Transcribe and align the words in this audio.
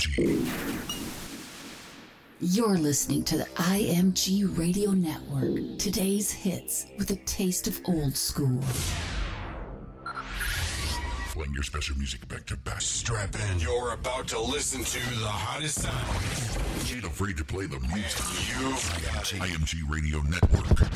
IMG. 0.00 0.46
You're 2.40 2.78
listening 2.78 3.22
to 3.24 3.36
the 3.36 3.44
IMG 3.56 4.56
Radio 4.58 4.92
Network. 4.92 5.78
Today's 5.78 6.30
hits 6.30 6.86
with 6.98 7.10
a 7.10 7.16
taste 7.16 7.68
of 7.68 7.78
old 7.84 8.16
school. 8.16 8.60
Playing 11.32 11.52
your 11.52 11.62
special 11.62 11.96
music 11.98 12.26
back 12.28 12.46
to 12.46 12.56
back. 12.56 12.80
Strap 12.80 13.34
in. 13.50 13.60
You're 13.60 13.92
about 13.92 14.26
to 14.28 14.40
listen 14.40 14.82
to 14.84 14.98
the 15.20 15.28
hottest 15.28 15.82
sound. 15.82 16.94
Ain't 16.94 17.04
afraid 17.04 17.36
to 17.36 17.44
play 17.44 17.66
the 17.66 17.78
music. 17.80 18.24
You've 18.58 19.12
got 19.12 19.32
it. 19.32 19.40
IMG 19.40 19.82
Radio 19.88 20.22
Network. 20.22 20.90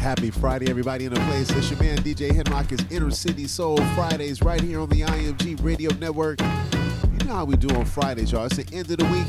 Happy 0.00 0.30
Friday, 0.30 0.70
everybody 0.70 1.04
in 1.04 1.12
the 1.12 1.20
place. 1.20 1.50
It's 1.50 1.70
your 1.70 1.78
man 1.78 1.98
DJ 1.98 2.30
Henrock 2.30 2.72
is 2.72 2.80
Inner 2.90 3.10
City 3.10 3.46
Soul 3.46 3.76
Fridays 3.94 4.40
right 4.40 4.58
here 4.58 4.80
on 4.80 4.88
the 4.88 5.02
IMG 5.02 5.62
Radio 5.62 5.92
Network. 5.96 6.40
You 6.40 7.26
know 7.26 7.34
how 7.34 7.44
we 7.44 7.54
do 7.54 7.68
on 7.76 7.84
Fridays, 7.84 8.32
y'all. 8.32 8.46
It's 8.46 8.56
the 8.56 8.66
end 8.74 8.90
of 8.90 8.96
the 8.96 9.04
week. 9.04 9.26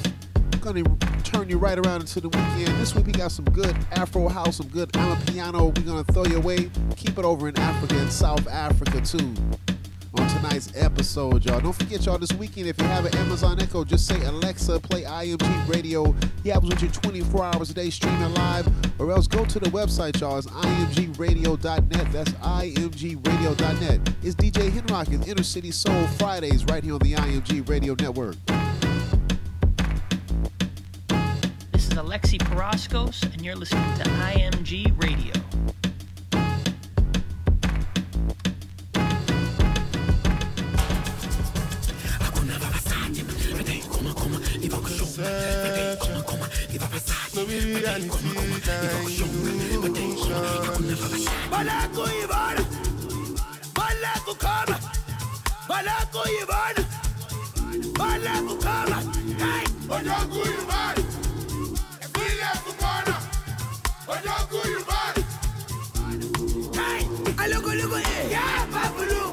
We're 0.54 0.60
Gonna 0.74 1.24
turn 1.24 1.50
you 1.50 1.58
right 1.58 1.78
around 1.78 2.00
into 2.00 2.22
the 2.22 2.30
weekend. 2.30 2.70
This 2.80 2.96
week 2.96 3.06
we 3.06 3.12
got 3.12 3.34
some 3.34 3.44
good 3.46 3.76
Afro 3.92 4.30
house, 4.30 4.58
some 4.58 4.70
good 4.70 4.90
Amapiano. 4.94 5.78
We're 5.78 5.84
gonna 5.84 6.06
throw 6.06 6.24
you 6.24 6.38
away. 6.38 6.70
Keep 6.96 7.18
it 7.18 7.26
over 7.26 7.50
in 7.50 7.60
Africa 7.60 7.98
and 7.98 8.10
South 8.10 8.48
Africa 8.48 9.02
too. 9.02 9.36
On 10.18 10.28
tonight's 10.28 10.74
episode, 10.76 11.46
y'all. 11.46 11.62
Don't 11.62 11.72
forget, 11.72 12.06
y'all, 12.06 12.18
this 12.18 12.34
weekend, 12.34 12.68
if 12.68 12.78
you 12.78 12.84
have 12.86 13.06
an 13.06 13.16
Amazon 13.16 13.62
Echo, 13.62 13.86
just 13.86 14.06
say 14.06 14.22
Alexa, 14.26 14.78
play 14.82 15.04
IMG 15.04 15.70
Radio. 15.70 16.14
He 16.44 16.50
happens 16.50 16.74
with 16.74 16.84
you 16.84 16.90
24 16.90 17.46
hours 17.46 17.70
a 17.70 17.74
day 17.74 17.90
streaming 17.90 18.34
live, 18.34 18.68
or 19.00 19.10
else 19.12 19.26
go 19.28 19.46
to 19.46 19.58
the 19.58 19.70
website, 19.70 20.20
y'all. 20.20 20.38
It's 20.38 20.48
imgradio.net. 20.48 22.12
That's 22.12 22.32
imgradio.net. 22.32 24.16
It's 24.22 24.36
DJ 24.36 24.70
Henrock 24.70 25.08
and 25.08 25.26
Inner 25.26 25.44
City 25.44 25.72
Soul 25.72 26.06
Fridays 26.18 26.66
right 26.66 26.84
here 26.84 26.96
on 26.96 27.00
the 27.00 27.14
IMG 27.14 27.70
Radio 27.70 27.96
Network. 27.98 28.36
This 31.72 31.88
is 31.88 31.94
Alexi 31.94 32.38
Paraskos, 32.38 33.24
and 33.32 33.46
you're 33.46 33.56
listening 33.56 33.98
to 34.00 34.04
IMG 34.04 35.02
Radio. 35.02 35.41
Ivana, 52.22 52.64
Kama, 53.74 54.76
Balako 55.68 56.24
Ivana, 56.42 56.84
Balako 57.94 58.54
Kama, 58.60 59.00
Hey, 59.40 59.66
Balako 59.88 60.42
Ivana, 60.60 61.04
Balako 62.10 62.72
Kama, 62.80 63.16
Balako 64.08 64.60
Ivana, 64.80 65.24
Hey, 66.74 67.02
Aloko 67.38 67.72
Loko 67.76 67.98
Eh, 67.98 68.32
Ya 68.32 68.66
Babulu, 68.74 69.31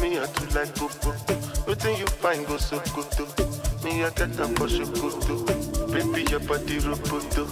me, 0.00 0.18
I 0.18 0.26
too 0.26 0.46
like. 0.54 0.74
Waiting 1.66 1.96
you 1.98 2.06
find 2.06 2.46
go 2.46 2.56
so 2.56 2.80
good. 2.94 3.28
Me, 3.84 4.04
I 4.04 4.10
get 4.10 4.32
them 4.34 4.54
for 4.54 4.66
Shokoto. 4.66 5.46
Baby, 5.92 6.30
your 6.30 6.40
body 6.40 6.78
roboto. 6.78 7.44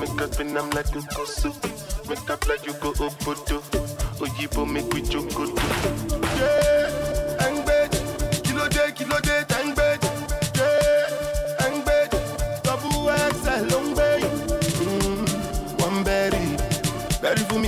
Make 0.00 0.20
up 0.20 0.38
and 0.40 0.58
I'm 0.58 0.70
like 0.70 0.92
koso. 1.14 1.50
Make 2.08 2.30
up 2.30 2.46
like 2.48 2.66
you 2.66 2.72
go 2.74 2.92
obodo. 2.92 3.60
Oyibo 4.18 4.66
make 4.70 4.92
we 4.92 5.02
jokoto. 5.02 5.62
Yeah, 6.38 6.81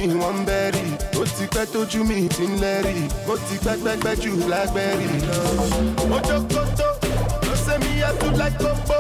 Mi 0.07 0.15
one 0.17 0.45
berry. 0.45 0.85
Ó 1.17 1.25
ti 1.25 1.45
pẹ́ 1.55 1.65
tójú 1.73 2.05
mi 2.05 2.29
ti 2.29 2.45
ń 2.47 2.61
lẹ́rì. 2.63 2.95
Mo 3.27 3.35
ti 3.47 3.57
pẹ́ 3.65 3.75
pẹ́ 3.85 3.95
pẹ́ 4.05 4.15
jù 4.23 4.33
lágbẹ́rì 4.53 5.09
lọ. 5.29 5.39
Ojokoto, 6.17 6.89
ló 7.47 7.55
ṣe 7.65 7.75
mi 7.83 7.93
tó 8.21 8.29
like 8.41 8.57
gbogbo. 8.61 8.97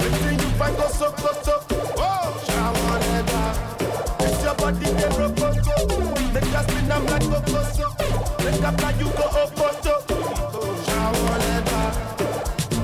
Wetin 0.00 0.36
you 0.42 0.50
find 0.58 0.74
go 0.76 0.86
sokoto? 0.98 1.54
Oh, 1.96 2.26
ṣàwọn 2.46 2.98
lẹ́dà. 3.04 3.42
This 4.18 4.42
your 4.44 4.54
body 4.60 4.88
dey 4.98 5.10
rokoto. 5.18 5.74
Make 6.34 6.54
us 6.58 6.64
spin 6.66 6.90
am 6.92 7.02
like 7.12 7.26
kokoso. 7.32 7.86
Make 8.44 8.64
up 8.68 8.76
like 8.82 8.98
you 9.00 9.08
go 9.18 9.26
opoto. 9.42 9.94
Oh, 10.12 10.72
ṣàwọn 10.86 11.36
lẹ́dà. 11.44 11.80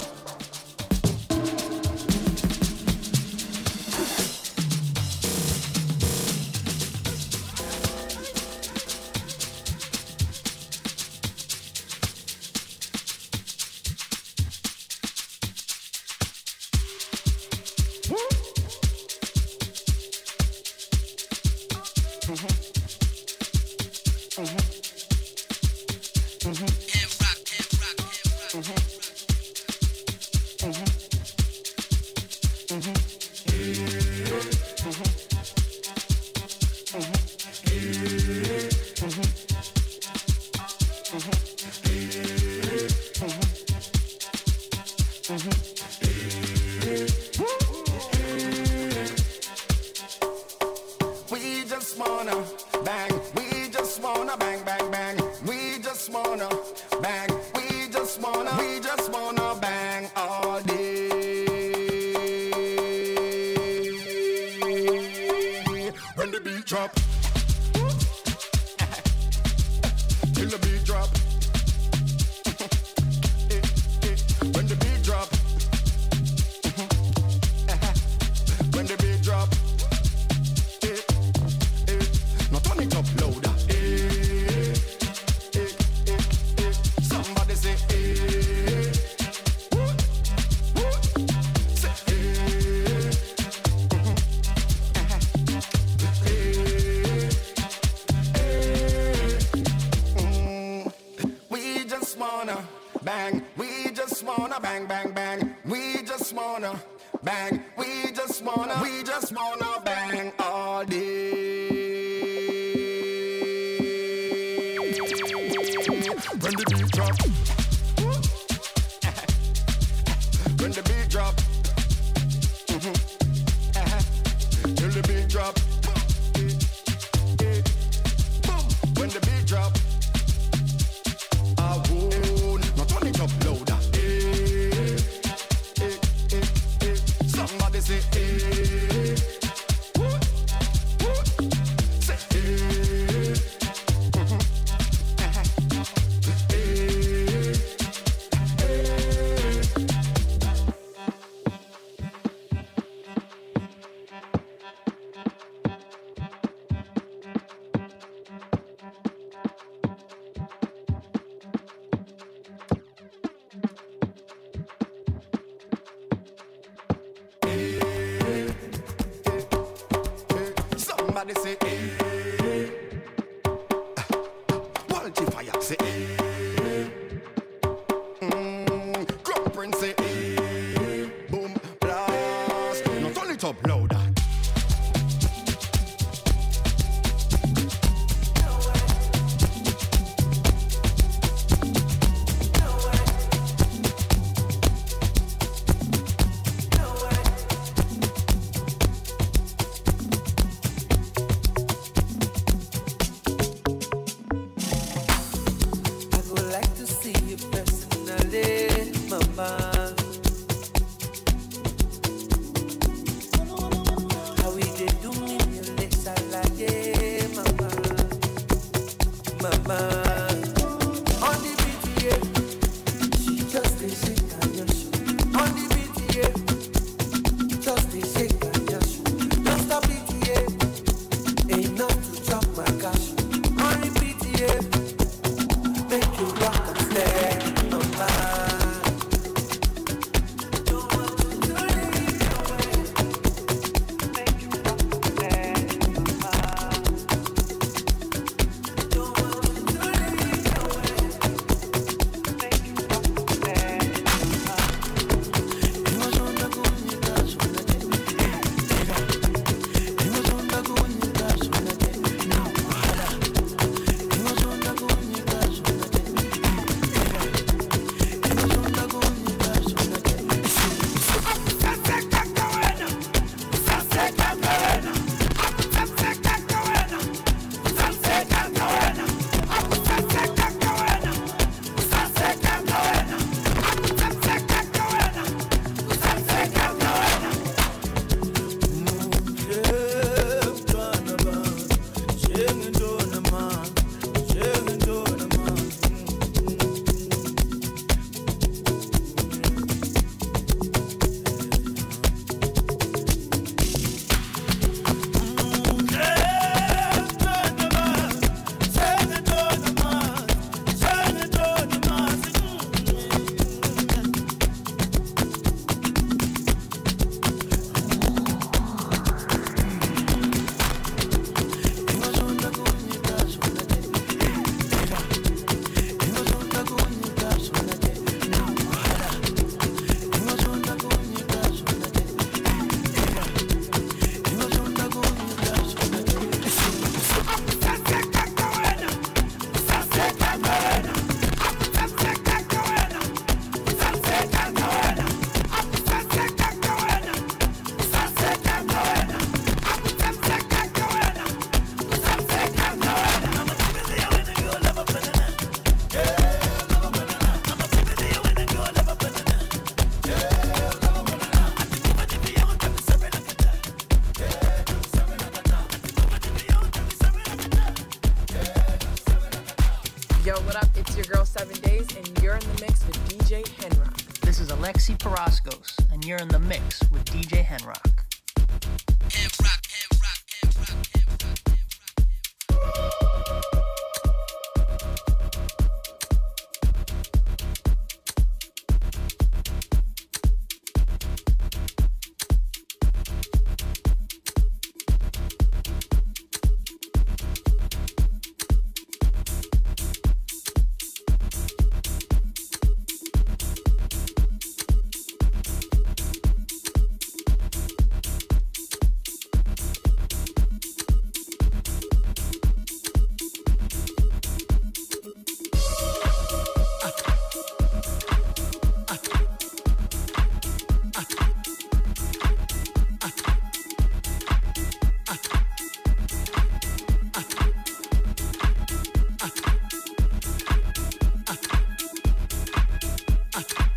Uh, 433.33 433.70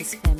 love, 0.00 0.31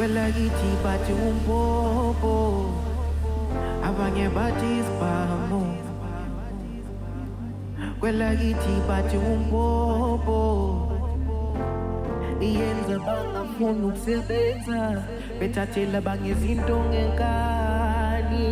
kwelakithi 0.00 0.70
bathi 0.84 1.12
umpopo 1.12 2.34
abanye 3.84 4.26
bathi 4.36 4.68
isibhamu. 4.80 5.60
Kwelakithi 8.00 8.74
bathi 8.88 9.16
umpopo 9.32 10.40
iyenza 12.40 12.96
bangafuni 13.04 13.84
ukusebenza 13.88 14.80
bethathela 15.38 16.00
bangezinto 16.00 16.76
ngenkani. 16.88 18.48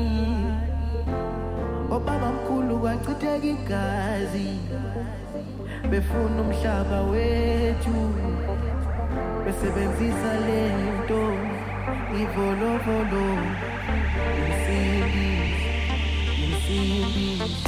Obaba 1.94 2.28
mkhulu 2.37 2.74
kwachitheka 2.82 3.46
igazi 3.54 4.48
befuna 5.90 6.38
umhlaba 6.44 6.98
wethu. 7.11 8.17
Besebenzisa 9.58 10.32
lento 10.46 11.22
ivolovolo 12.22 13.26
insimbi 14.46 15.30
insimbi 16.46 17.67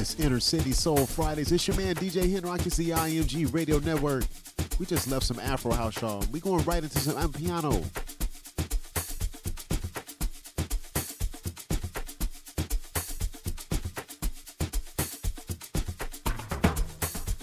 It's 0.00 0.14
Inner 0.20 0.38
City 0.38 0.70
Soul 0.70 1.06
Fridays. 1.06 1.50
It's 1.50 1.66
your 1.66 1.76
man 1.76 1.96
DJ 1.96 2.32
Henrock. 2.32 2.64
It's 2.64 2.76
the 2.76 2.90
IMG 2.90 3.52
Radio 3.52 3.80
Network. 3.80 4.24
We 4.78 4.86
just 4.86 5.10
left 5.10 5.26
some 5.26 5.40
Afro 5.40 5.72
House, 5.72 6.00
y'all. 6.00 6.24
We 6.30 6.38
going 6.38 6.64
right 6.64 6.84
into 6.84 7.00
some 7.00 7.16
um, 7.16 7.32
piano. 7.32 7.82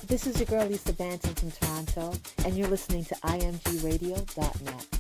This 0.08 0.26
is 0.26 0.39
your 0.39 0.46
girl 0.46 0.65
Lisa 0.65 0.94
Banton 0.94 1.38
from 1.38 1.52
Toronto, 1.52 2.18
and 2.46 2.56
you're 2.56 2.70
listening 2.70 3.04
to 3.04 3.15
imgradio.net. 3.15 4.94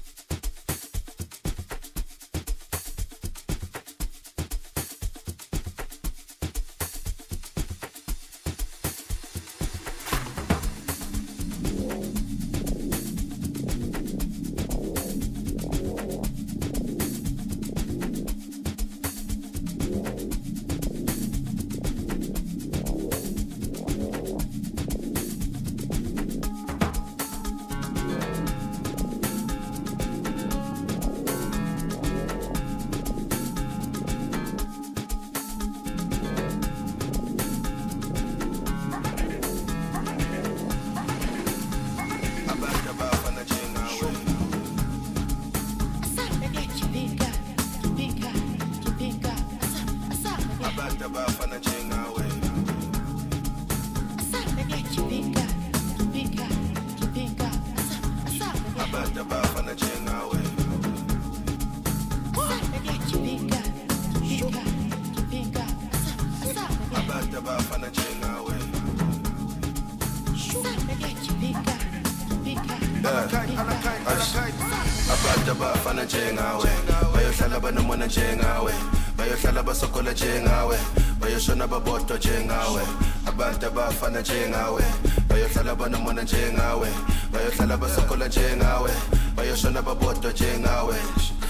abafana 84.15 84.21
njengawe 84.21 84.83
bayohlala 85.29 85.75
banomona 85.75 86.23
njengawe 86.23 86.87
bayohlala 87.33 87.77
basokola 87.77 88.27
njengawe 88.27 88.91
bayoshona 89.35 89.81
babodwa 89.81 90.31
njengawe 90.31 90.95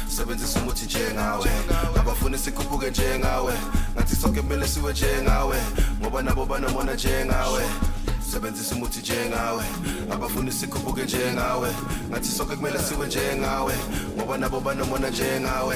sebenzisa 0.08 0.60
umuthi 0.60 0.86
njengawe 0.86 1.49
abafuna 1.99 2.38
sikhuphuke 2.38 2.89
njengawe 2.89 3.54
ngathi 3.93 4.15
sonke 4.15 4.41
kumele 4.41 4.67
siwe 4.67 4.91
njengawe 4.93 5.58
ngoba 6.01 6.21
nabo 6.21 6.45
banomona 6.45 6.93
njengawe 6.93 7.63
sebenzisa 8.32 8.75
umuthi 8.75 8.99
njengawe 8.99 9.63
abafuna 10.12 10.51
sikhuphuke 10.51 11.04
njengawe 11.04 11.69
ngathi 12.10 12.30
sonke 12.30 12.56
kumele 12.56 12.80
siwe 12.80 13.08
njengawe 13.08 13.73
ngoba 14.17 14.38
nabo 14.38 14.60
banomona 14.60 15.10
njengawe 15.10 15.75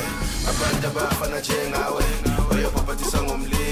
abantu 0.50 0.88
abafana 0.88 1.40
njengawe 1.40 2.04
bayobhabhathisa 2.50 3.24
ngomlilo 3.24 3.69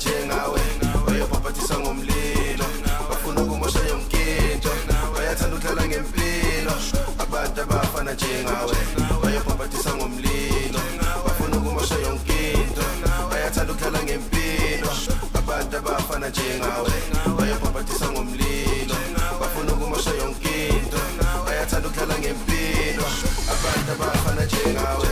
abafana 0.00 0.16
njengawe 0.24 0.60
bayobhabhathisa 1.06 1.78
ngomlilo. 1.78 2.64
Bafuna 3.08 3.42
ukumosha 3.42 3.78
yonke 3.88 4.52
into 4.52 4.70
bayathanda 5.14 5.56
udlala 5.56 5.86
ngempilo. 5.88 6.72
Abantu 7.18 7.60
abafana 7.62 8.12
njengawe 8.14 8.76
bayobhabhathisa 9.22 9.94
ngomlilo. 9.96 10.80
Bafuna 11.24 11.56
ukumosha 11.56 11.94
yonke 11.94 12.52
into 12.52 12.82
bayathanda 13.30 13.72
ukudlala 13.72 14.02
ngempilo. 14.02 14.90
Abantu 15.34 15.76
abafana 15.76 16.28
njengawe 16.28 16.92
bayobhabhathisa 17.38 18.10
ngomlilo. 18.10 18.96
Bafuna 19.40 19.72
ukumosha 19.72 20.10
yonke 20.10 20.68
into 20.68 20.98
bayathanda 21.46 21.88
ukudlala 21.88 22.18
ngempilo. 22.18 23.04
Abantu 23.52 23.92
abafana 23.92 24.44
njengawe 24.44 25.08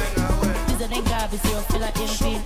Bize 0.66 0.86
nengabe 0.88 1.38
siyofela 1.38 1.88
empini. 1.88 2.37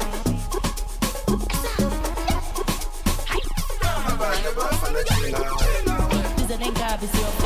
Bize 7.02 7.18
nengabe 7.18 7.41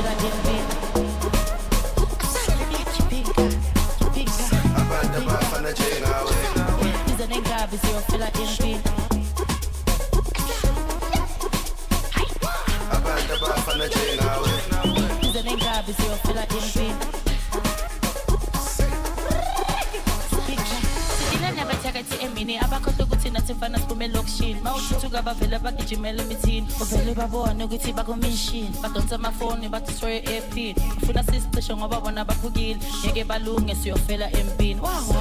uthuthuka 25.17 25.23
bavele 25.23 25.59
bagijimela 25.59 26.23
emithini 26.23 26.69
uvele 26.81 27.15
babone 27.15 27.65
ukuthi 27.65 27.93
bakumishini. 27.93 28.71
Badonsa 28.83 29.15
amafoni 29.15 29.69
badestroye 29.69 30.19
ephini 30.25 30.75
ufuna 31.03 31.23
sisicishe 31.23 31.77
ngoba 31.77 32.01
bona 32.01 32.25
baphukile. 32.25 32.79
Ngeke 33.05 33.25
balunge 33.25 33.75
siyofela 33.75 34.31
empini. 34.33 34.81
Wawa 34.81 35.16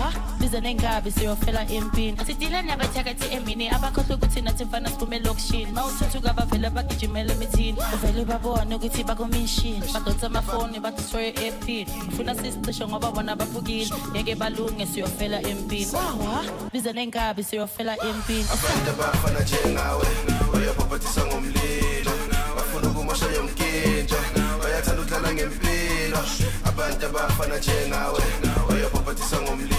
bize 0.46 0.62
nengabi 0.62 1.12
siyofela 1.12 1.66
empini 1.70 2.18
asidile 2.22 2.62
nabathakathi 2.62 3.34
emini 3.36 3.70
abakhohlwe 3.70 4.16
ukuthi 4.16 4.42
nathi 4.42 4.66
mfana 4.66 4.90
siphume 4.90 5.16
elokishini 5.16 5.72
ma 5.72 5.86
uthuthuka 5.86 6.34
bavele 6.34 6.70
bagijimela 6.70 7.34
emithini 7.34 7.78
uvele 7.94 8.26
babone 8.26 8.76
ukuthi 8.76 9.04
bakumishini 9.04 9.82
badonsa 9.94 10.28
amafoni 10.28 10.80
badestroye 10.80 11.30
ephini 11.30 11.92
ufuna 12.08 12.36
sisicishe 12.36 12.88
ngoba 12.88 13.12
bona 13.12 13.36
baphukile 13.36 13.90
ngeke 14.12 14.36
balunge 14.36 14.86
siyofela 14.86 15.42
empini 15.42 15.92
wawa 15.94 16.46
bize 16.74 16.94
nengabi 16.94 17.44
siyofela 17.44 17.98
empini 18.06 18.46
abantu 18.54 18.90
abafana 18.90 19.40
njengawe 19.40 20.08
uyabhabhathisa 20.54 21.26
ngomlilo 21.26 22.12
bafuna 22.56 22.90
ukumosha 22.90 23.26
yomkintsho 23.26 24.18
bayathanda 24.62 25.02
udlala 25.02 25.34
ngempilo 25.34 26.20
abantu 26.66 27.06
abafana 27.06 27.58
njengawe 27.58 28.22
uyabhabhathisa 28.70 29.42
ngomlilo 29.42 29.75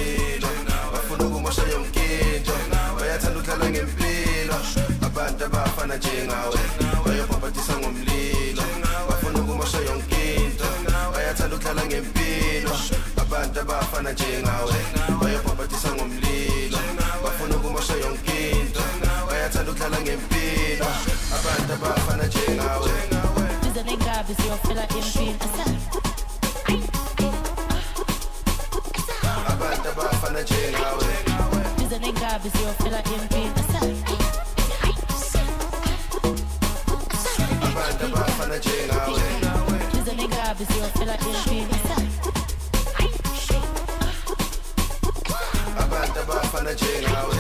bafuna 1.17 1.29
ukumosha 1.29 1.63
yomkintsho 1.73 2.53
bayathanda 2.99 3.39
udlala 3.39 3.71
ngempilo. 3.71 4.57
Abantu 5.03 5.45
abafana 5.45 5.97
njengawe 5.97 6.59
uyabhabhathisa 7.07 7.79
ngomlilo. 7.79 8.63
Bafuna 9.09 9.39
ukumosha 9.41 9.79
yonkinto 9.79 10.65
bayathanda 11.15 11.57
udlala 11.57 11.87
ngempilo. 11.87 12.73
Abantu 13.17 13.61
abafana 13.61 14.13
njengawe 14.13 14.77
bayabhabhathisa 15.21 15.95
ngomlilo. 15.95 16.79
Bafuna 17.25 17.57
ukumosha 17.57 17.95
yonkinto 17.95 18.83
bayathanda 19.29 19.71
udlala 19.73 20.01
ngempilo. 20.01 20.87
Abantu 21.37 21.73
abafana 21.73 22.25
njengawe 22.27 22.91
bize 31.79 31.99
nengabi 31.99 32.51
siyofela 32.51 32.99
empini 32.99 33.51
abantu 37.63 38.05
abafana 38.07 38.57
njengawe 38.59 39.23
bize 39.93 40.13
nengabi 40.15 40.67
siyofela 40.67 41.15
empini 41.15 41.77
abantu 41.77 41.81
abafana 41.81 42.03
njengawe 42.23 42.57
bize 42.89 43.51
nengabi 43.51 44.01
siyofela 44.05 44.59
empini 44.59 45.41
abantu 45.83 46.19
abafana 46.21 46.73
njengawe 46.73 47.37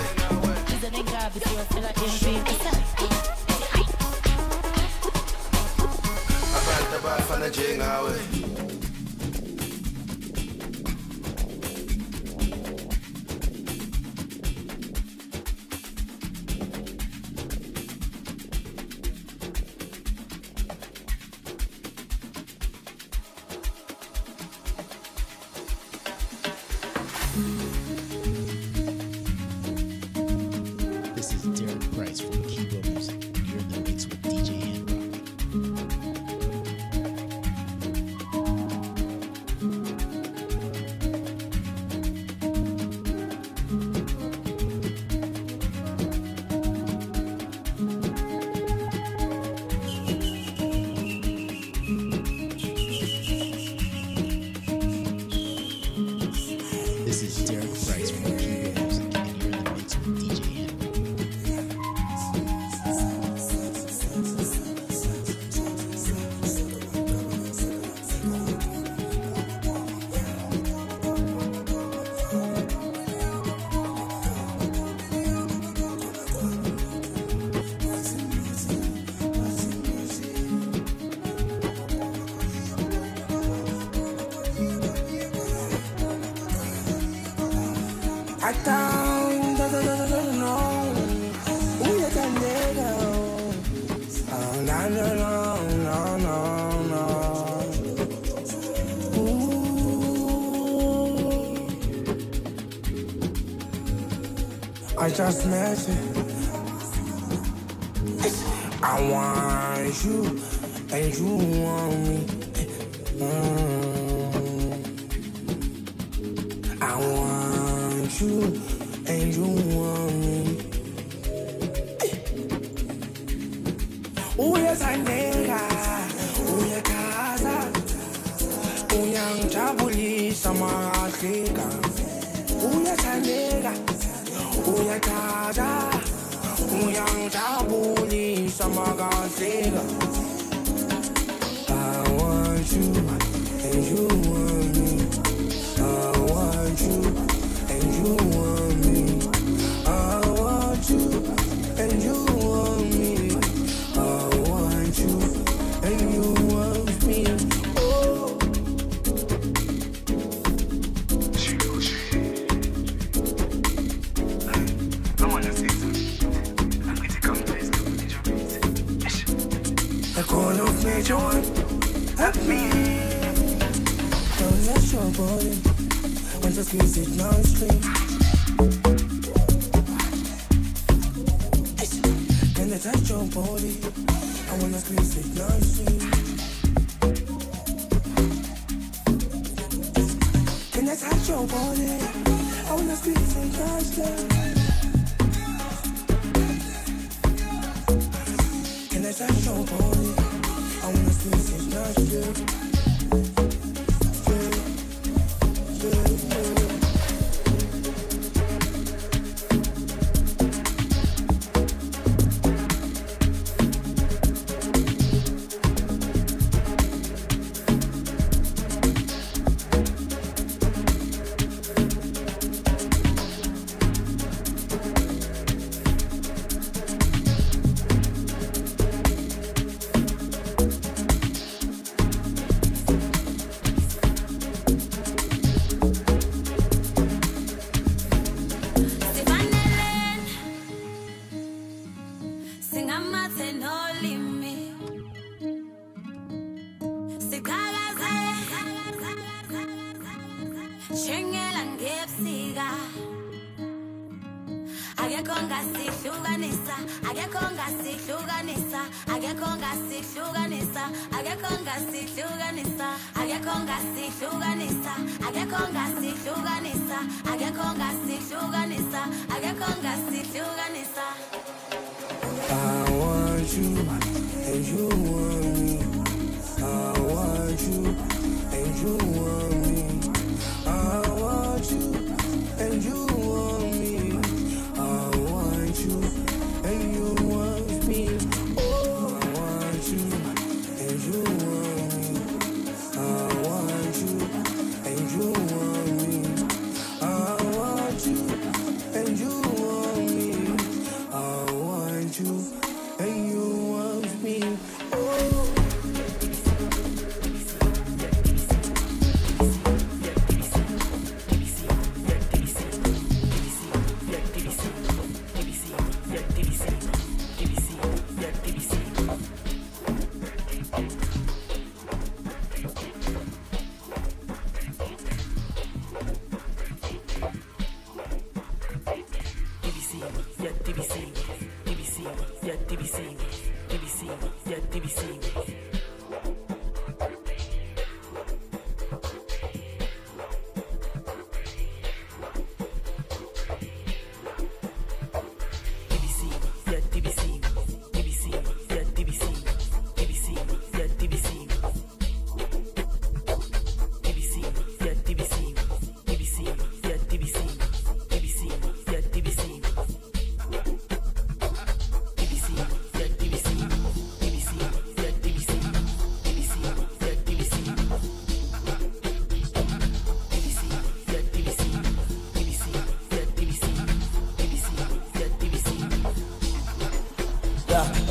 bize 0.68 0.88
nengabi 0.90 1.40
siyofela 1.40 1.90
empini 2.04 2.50
abantu 6.58 6.96
abafana 6.98 7.48
njengawe 7.48 8.12
This 8.32 8.35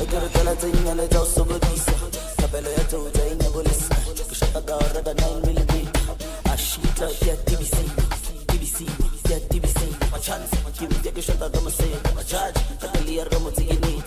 اجر 0.00 0.28
ثلاثين 0.28 0.86
انا 0.88 1.06
جوز 1.06 1.38
قديسة 1.38 1.92
تبليت 2.38 2.94
وزين 2.94 3.38
ولسنا 3.54 3.96
كشطة 4.30 4.60
دارة 4.60 5.00
بنايم 5.00 5.56
البيت 5.58 5.96
عشيت 6.46 7.00
لو 7.00 7.08
تيتي 7.20 7.56
بسينا 7.56 8.04
تبسي 8.48 8.86
تيتي 9.24 9.60
بسينا 9.60 9.96
ما 10.12 10.18
تشانس 10.18 10.50
كيف 10.78 11.02
تيجي 11.02 11.22
شطة 11.22 11.46
غمسية 11.46 12.00
ما 12.16 12.22
تشاج 12.22 12.54
تقلي 12.80 13.22
الرمو 13.22 13.50
تيجيني 13.50 14.02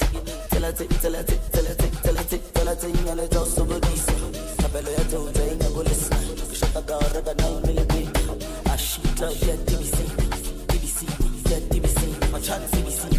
ثلاثين 0.52 0.88
ثلاثين 0.88 1.40
ثلاثين 1.54 1.92
ثلاثين 2.04 2.40
ثلاثين 2.56 2.96
انا 3.12 3.26
جوز 3.26 3.60
قديسة 3.60 4.14
تبليت 4.58 5.14
وزين 5.14 5.60
ولسنا 5.76 6.20
كشطة 6.52 6.80
دارة 6.80 7.20
بنايم 7.20 7.64
البيت 7.78 8.18
عشيت 8.68 9.22
لو 9.22 9.30
تيتي 9.32 9.76
بسينا 9.82 10.26
تبسي 10.68 11.06
تيتي 11.46 11.80
بسينا 11.80 12.32
ما 12.34 12.40
تشانس 12.40 12.72
بسينا 12.88 13.19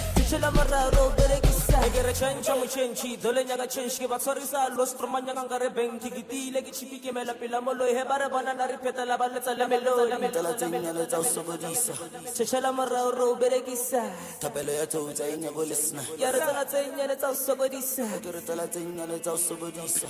Shelama 0.31 0.63
raro 0.71 1.11
berekisa 1.17 1.77
Egere 1.87 2.13
chencha 2.13 2.55
mu 2.55 2.65
chenchi 2.65 3.17
Dole 3.21 3.43
nyaga 3.43 3.67
chenchi 3.67 4.07
Ba 4.07 4.17
tsori 4.17 4.45
sa. 4.45 4.69
Los 4.69 4.93
Troma 4.93 5.19
nyaga 5.19 5.43
ngare 5.43 5.69
bengti 5.75 6.09
Giti 6.09 6.51
legi 6.53 6.71
chipi 6.71 6.99
ke 7.01 7.11
mela 7.11 7.33
pila 7.33 7.59
molo 7.59 7.83
He 7.83 8.01
bare 8.05 8.29
bana 8.29 8.53
nari 8.53 8.77
peta 8.81 9.03
la 9.03 9.17
bale 9.17 9.41
tala 9.41 9.67
melo 9.67 10.07
Ntala 10.07 10.53
tinya 10.55 10.93
le 10.93 11.05
tau 11.05 11.21
sobodisa 11.21 11.93
Shelama 12.31 12.87
raro 12.87 13.35
berekisa 13.35 14.07
Tabelo 14.39 14.71
ya 14.71 14.87
tau 14.87 15.11
tinya 15.11 15.51
bolisna 15.51 16.01
Yar 16.17 16.39
tala 16.39 16.63
tinya 16.63 17.07
le 17.07 17.15
tau 17.17 17.35
sobodisa 17.35 18.07
Egere 18.15 18.41
tala 18.47 18.67
tinya 18.71 19.05
le 19.05 19.19
tau 19.19 19.35
sobodisa 19.35 20.07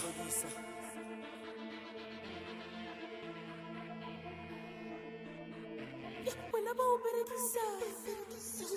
Wena 6.53 6.73
ba 6.77 6.83
o 6.83 6.97
berekisa 7.01 8.20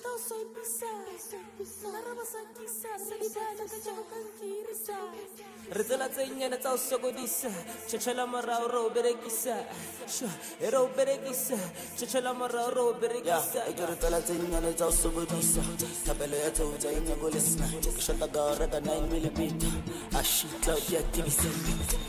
tau 0.04 0.18
soy 0.20 0.44
pisa, 0.52 0.90
soy 1.16 1.44
pisa. 1.56 1.88
Narabasan 1.88 2.46
kisa, 2.52 2.92
sa 3.00 3.14
ibang 3.16 3.56
tagajang 3.56 4.04
kang 4.04 4.28
kirisa. 4.36 4.98
Soy 5.00 5.53
nna 5.70 5.72
dibana 5.72 5.72
ka 5.72 5.72
jago 5.72 5.72
ka 5.72 5.72
nkirisa 5.72 5.72
re 5.72 5.84
tsela 5.84 6.08
tse 6.08 6.26
nnyane 6.26 6.58
tsa 6.58 6.70
go 6.70 6.76
sokodisa 6.76 7.48
tšhetšhela 7.86 8.26
morago 8.26 8.68
re 8.68 8.78
o 8.78 8.90
berekisa. 8.90 9.56
E 10.60 10.70
re 10.70 10.76
o 10.76 10.88
berekisa 10.96 11.56
tšhetšhela 11.96 12.34
morago 12.34 12.70
re 12.74 12.80
o 12.80 12.94
berekisa. 12.94 13.64
E 13.68 13.72
ke 13.72 13.86
re 13.86 13.96
tsela 13.96 14.20
tse 14.20 14.32
nnyane 14.32 14.74
tsa 14.74 14.84
go 14.84 14.92
sokodisa. 14.92 15.62
Thapelo 16.04 16.36
ya 16.36 16.50
teu 16.50 16.72
tsa 16.78 16.88
enyako 16.88 17.28
lesna 17.30 17.66
ke 17.80 18.00
shota 18.00 18.28
ka 18.28 18.40
go 18.40 18.54
reka 18.58 18.80
nine 18.80 19.08
millimeter. 19.10 19.72
A 20.12 20.22
shita 20.22 20.74
ke 20.86 20.98
a 20.98 21.02
tibisiwa 21.12 21.54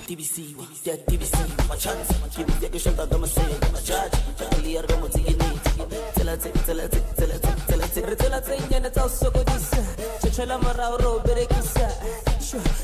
tibisiwa 0.08 0.66
ke 0.84 0.92
a 0.92 0.98
tibisiwa 0.98 1.68
machance 1.68 2.14
ke 2.36 2.44
bite 2.44 2.70
ke 2.72 2.80
shota 2.80 3.08
ka 3.08 3.18
moseng 3.18 3.60
majaji 3.74 4.20
ka 4.38 4.46
kaliar 4.52 4.86
ka 4.88 4.96
motse 4.98 5.20
ke 5.24 5.34
nete. 5.34 5.70
Tsela 6.16 6.38
tse 6.38 6.52
tsela 6.66 6.88
tse 6.88 7.02
tsela 7.16 7.38
tse 7.40 7.52
tsela 7.68 7.88
tse. 7.88 8.02
Re 8.06 8.16
tsela 8.16 8.42
tse 8.42 8.56
nnyane 8.60 8.90
tsa 8.92 9.02
go 9.02 9.10
sokodisa 9.10 9.82
tšhetšhela 10.20 10.58
morago 10.58 10.98
re 10.98 11.08
o 11.08 11.20
berekisa. 11.20 11.88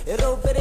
E 0.06 0.16
re 0.16 0.26
o 0.26 0.36
berekisa 0.36 0.61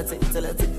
Tell 0.00 0.08
her, 0.08 0.32
tell 0.32 0.44
her, 0.44 0.54
tell 0.54 0.66
her. 0.66 0.69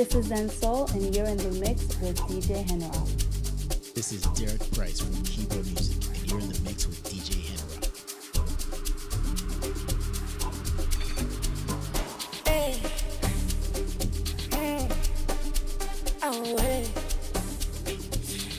This 0.00 0.14
is 0.14 0.26
Zen 0.28 0.48
Soul, 0.48 0.88
and 0.94 1.14
you're 1.14 1.26
in 1.26 1.36
the 1.36 1.50
mix 1.60 1.82
with 2.00 2.16
DJ 2.20 2.64
Henry. 2.66 2.88
This 3.94 4.12
is 4.12 4.22
Derek 4.32 4.72
Price 4.72 4.98
from 4.98 5.12
Keyboard 5.24 5.66
Music, 5.66 6.02
and 6.14 6.30
you're 6.30 6.40
in 6.40 6.48
the 6.48 6.58
mix 6.64 6.86
with 6.86 7.04
DJ 7.04 7.44
Henry. 7.44 7.76
Hey. 12.46 12.80
Mm. 14.56 14.88
Oh, 16.22 16.56
hey. 16.56 16.88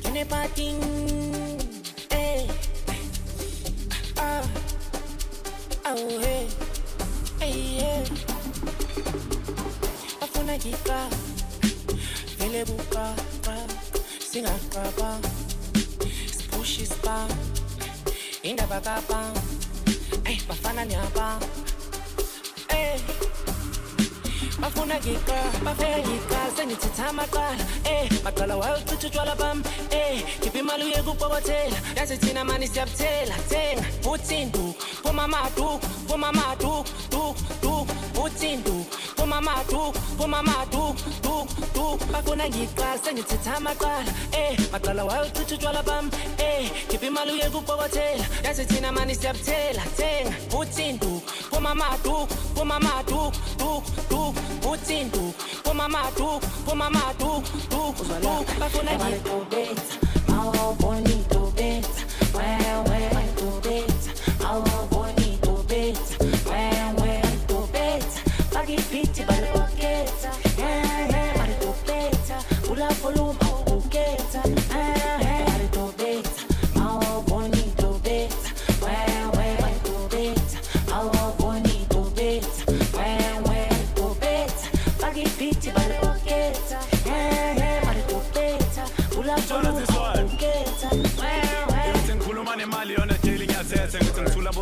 You 0.05 0.11
never 0.13 0.47
think. 0.53 1.10
Singaqaba. 14.71 15.19
Spush 16.31 16.79
ispa. 16.81 17.27
Indaba 18.43 18.79
kapa. 18.79 19.33
Ay, 20.25 20.39
bafana 20.47 20.85
nyaba. 20.85 21.39
Hey. 22.69 22.99
bafuna 24.61 24.95
ngiqa 24.99 25.37
bafuna 25.65 25.97
ngiqa 26.05 26.39
sengithitha 26.55 27.09
amaqala 27.09 27.65
eh 27.85 28.05
maqala 28.23 28.55
wayochitha 28.61 29.07
utshwala 29.07 29.35
bam 29.35 29.57
eh 29.89 30.21
khipha 30.41 30.59
imali 30.59 30.83
uye 30.85 31.01
kubokothela 31.01 31.77
yazi 31.97 32.17
thina 32.17 32.43
mani 32.45 32.67
siyabuthela 32.67 33.35
thenga 33.49 33.81
futhi 34.03 34.35
induku 34.43 34.73
phuma 35.03 35.23
amaduku 35.23 35.87
phuma 36.07 36.27
amaduku 36.29 36.85
duku 37.11 37.41
duku 37.61 37.93
futhi 38.13 38.47
induku 38.53 38.85
phuma 39.31 39.51
amaduku 39.51 39.99
phuma 40.17 40.39
amaduku 40.39 40.95
duku 41.23 41.61
duku 41.73 42.05
bafuna 42.11 42.49
ngiqa 42.49 42.97
sengithitha 43.03 43.55
amaqala 43.57 44.11
eh 44.33 44.57
maqala 44.71 45.05
wayochitha 45.05 45.55
utshwala 45.55 45.83
bam 45.83 46.11
eh 46.37 46.69
khipha 46.89 47.07
imali 47.07 47.31
uye 47.31 47.49
kubokothela 47.49 48.25
yazi 48.43 48.65
thina 48.65 48.91
mani 48.91 49.15
siyabuthela 49.15 49.83
thenga 49.97 50.31
futhi 50.51 50.83
induku 50.89 51.21
phuma 51.51 51.71
amaduku 51.71 52.27
phuma 52.55 52.75
amaduku 52.75 53.31
duku 53.59 53.91
duku 54.09 54.39
futhi 54.63 54.99
induku 55.01 55.33
phuma 55.63 55.85
amaduku 55.85 56.47
phuma 56.65 56.85
amaduku 56.85 57.41
duku 57.71 58.03
duku 58.23 58.51
bafuna 58.59 58.91
ngikubetha 58.99 59.95
mawo 60.27 60.75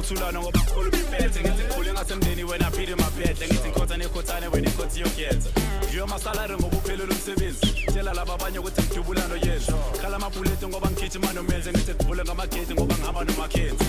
bothulana 0.09 0.41
ngoba 0.41 0.59
khulu 0.59 0.91
biphethe 0.91 1.39
ngithi 1.39 1.73
khule 1.73 1.93
ngasemndeni 1.93 2.43
wena 2.43 2.71
phile 2.71 2.95
maphethe 2.95 3.47
ngithi 3.47 3.69
ngikhothane 3.69 4.05
ikhothane 4.05 4.47
wena 4.47 4.69
ikhothi 4.69 4.99
yokhetha. 4.99 5.49
Ngiyo 5.89 6.07
masalari 6.07 6.55
ngoba 6.55 6.77
umsebenzi 7.11 7.67
tshela 7.91 8.13
laba 8.13 8.33
abanye 8.33 8.59
ukuthi 8.59 8.81
ngidubulano 8.81 9.35
yezo 9.35 9.73
khala 10.01 10.15
amabhuleti 10.15 10.67
ngoba 10.67 10.89
ngigijima 10.91 11.33
nomenze 11.33 11.71
ngithi 11.71 11.93
kuvule 11.93 12.23
ngamageti 12.23 12.73
ngoba 12.73 12.95
ngihamba 12.95 13.23
nomakhenzi 13.23 13.85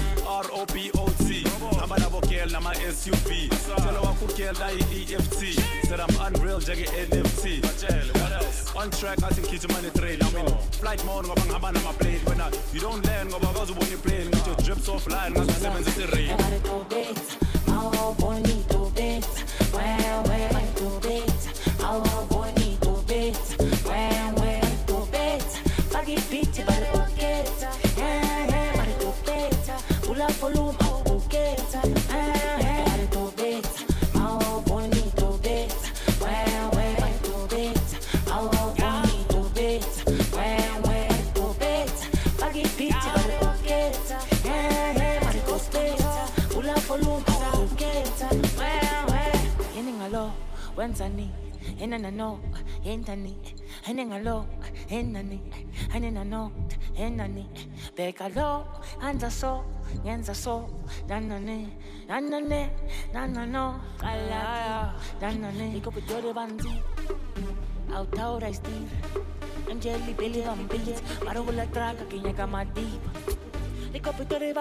robot 0.50 1.80
hamba 1.80 1.98
nabo 1.98 2.20
girl 2.20 2.50
nama-suv 2.50 3.28
tshela 3.78 4.00
wakho 4.00 4.24
ugirl 4.24 4.56
nayi-eft 4.58 5.40
said 5.88 6.00
i'm 6.00 6.16
unreal 6.26 6.60
njenge-nft 6.60 7.44
on 8.76 8.90
track 8.90 9.22
athi 9.22 9.40
ngigijima 9.40 9.80
ne-train 9.82 10.20
i 10.20 10.32
mean 10.34 10.59
flight 10.80 11.04
mode 11.04 11.26
ngoba 11.28 11.42
ngihamba 11.42 11.72
namaplane. 11.72 12.20
Wena 12.26 12.46
you 12.72 12.80
don't 12.80 13.04
learn 13.06 13.28
ngoba 13.28 13.52
kaze 13.54 13.72
ubona 13.72 13.92
iplane. 13.92 14.30
Ngathi 14.30 14.46
your 14.46 14.56
drips 14.64 14.88
offline 14.88 15.32
ngaze 15.32 15.52
usebenzisa 15.52 16.02
i-rain. 16.02 16.36
Well, 19.72 20.22
well, 20.24 20.49
wenzani? 51.80 51.98
Enana 51.98 52.10
no, 52.10 52.40
endani. 52.84 53.36
Ene 53.88 54.06
ngalo, 54.06 54.46
enani. 54.90 55.40
Ene 55.94 56.10
no, 56.24 56.52
enani. 56.96 57.46
Beka 57.96 58.28
lo, 58.34 58.66
anza 59.00 59.30
so, 59.30 59.64
ngenza 60.04 60.34
so. 60.34 60.68
Nanane, 61.08 61.70
nanane, 62.08 62.70
nanano. 63.12 63.80
Kala, 63.98 64.94
nanane. 65.20 65.76
Iko 65.76 65.90
pitore 65.90 66.34
bandi. 66.34 66.82
Autaura 67.92 68.52
Steve. 68.54 68.90
Angeli 69.70 70.14
Billy 70.14 70.44
on 70.44 70.66
beat. 70.66 71.00
Marula 71.24 71.66
traga 71.72 72.04
kinya 72.08 72.34
kama 72.36 72.64
deep. 72.64 73.00
Iko 73.94 74.12
pitore 74.12 74.54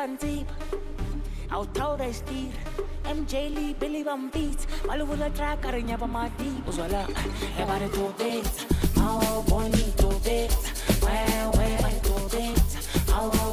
bandi. 1.50 1.56
Autaura 1.56 2.14
Steve. 2.14 2.54
MJ 3.06 3.50
Lee, 3.50 3.74
Billy 3.74 4.04
Van 4.04 4.30
Beat, 4.30 4.68
Maluvula 4.86 5.34
track, 5.36 5.62
Arinya 5.64 5.98
Mati, 6.08 6.62
Uzwala, 6.68 7.08
Ebare 7.58 7.90
to 7.92 8.14
beat, 8.20 8.68
How 8.96 9.42
bonito 9.48 10.10
beat, 10.24 10.56
Well, 11.02 11.52
well, 11.56 12.00
to 12.04 12.38
beat, 12.38 13.10
How 13.10 13.30
bonito 13.30 13.49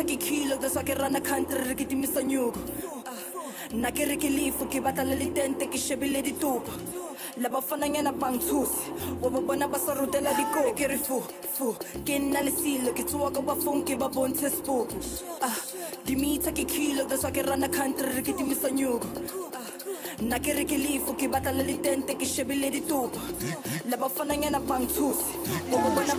ke 0.04 0.18
kilo 0.18 0.58
da 0.58 0.70
sa 0.70 0.82
ke 0.82 0.94
rana 0.96 1.20
country 1.20 1.68
re 1.68 1.76
ke 1.76 1.86
timisa 1.88 2.22
nyuko 2.24 2.60
na 3.74 3.92
ke 3.92 4.06
re 4.06 4.18
ke 4.18 4.30
lefu 4.30 4.66
ke 4.70 4.82
batla 4.82 5.04
le 5.04 5.16
letente 5.16 5.68
ke 5.70 5.78
shebile 5.78 6.24
ditopo. 6.24 6.72
La 7.38 7.50
bafananyana 7.50 8.12
banthusi 8.12 8.90
wa 9.22 9.30
ba 9.30 9.42
bona 9.42 9.68
ba 9.68 9.78
sa 9.78 9.94
rutela 9.94 10.34
dikopo. 10.34 10.74
Ke 10.76 10.88
re 10.88 10.98
fu 10.98 11.22
fu 11.54 11.76
ke 12.06 12.18
nna 12.20 12.42
le 12.42 12.52
silo 12.52 12.94
ke 12.94 13.04
tsoa 13.04 13.32
ka 13.32 13.42
bafong 13.42 13.86
ke 13.86 13.96
ba 14.00 14.10
bontshe 14.10 14.50
spopo 14.50 14.96
ah 15.42 15.56
ke 16.52 16.66
kilo 16.66 17.06
da 17.06 17.16
sa 17.18 17.30
ke 17.30 17.46
rana 17.46 17.70
country 17.70 18.10
re 18.16 18.22
ke 18.22 18.34
timisa 18.34 18.70
nyuko 18.72 19.08
na 20.22 20.40
ke 20.40 20.54
re 20.58 20.66
ke 20.66 20.78
lefu 20.78 21.14
ke 21.14 21.30
batla 21.30 21.52
le 21.52 21.64
letente 21.64 22.18
ke 22.18 22.26
shebile 22.26 22.72
ditopo 22.72 23.20
la 23.90 23.98
bafananyana 23.98 24.60
banthusi 24.60 25.34
wa 25.72 25.82
ba 25.82 25.90
bona 25.90 26.14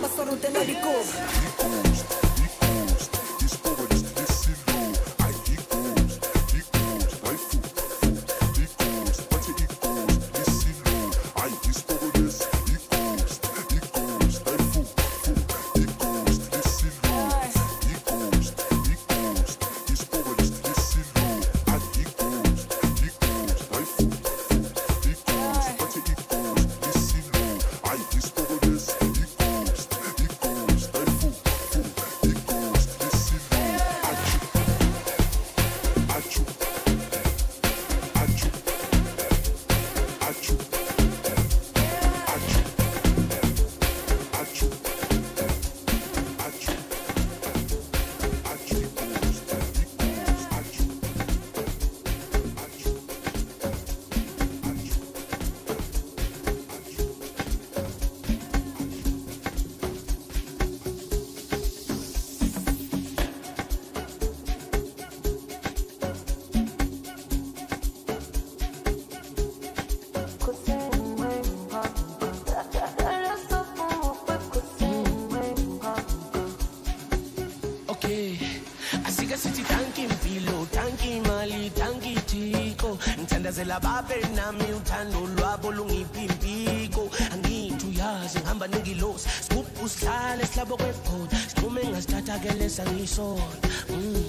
ngithandazela 83.71 83.79
babe 83.79 84.35
nami 84.35 84.73
uthando 84.73 85.19
lwabo 85.35 85.71
lungiphi 85.71 86.25
impiko 86.25 87.09
angithi 87.33 87.85
uyazi 87.87 88.39
ngihamba 88.39 88.67
nengilosi 88.67 89.29
sigubhu 89.47 89.89
sihlale 89.89 90.45
sihlabo 90.45 90.77
kwebhoda 90.77 91.37
sixhume 91.37 91.81
ngasithatha 91.87 92.39
ke 92.39 92.51
lesa 92.59 92.83
ngisona 92.85 93.55
mm. 93.89 94.25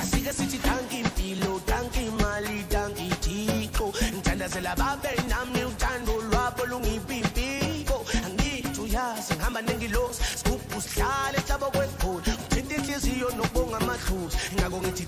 asike 0.00 0.32
sithi 0.32 0.58
tanki 0.58 1.00
impilo 1.00 1.60
tanki 1.66 2.06
imali 2.06 2.62
tanki 2.68 3.08
thiko 3.24 3.92
ngithandazela 4.14 4.76
babe 4.76 5.10
nami 5.28 5.64
uthando 5.64 6.12
lwabo 6.30 6.66
lungiphi 6.66 7.18
impiko 7.18 7.98
angithi 8.26 8.80
uyazi 8.80 9.34
ngihamba 9.34 9.60
nengilosi 9.62 10.22
sigubhu 10.38 10.80
sihlale 10.80 11.38
sihlabo 11.38 11.66
kwebhoda 11.74 12.32
uthinta 12.46 12.74
inhliziyo 12.76 13.28
nokubonga 13.36 13.76
amadlozi 13.76 14.36
ingako 14.52 14.76
ngithi 14.78 15.02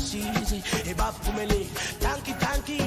umdala 0.00 0.16
basize 0.16 0.62
ebaphumelele 0.90 1.66
tanki 2.00 2.32
tanki 2.40 2.78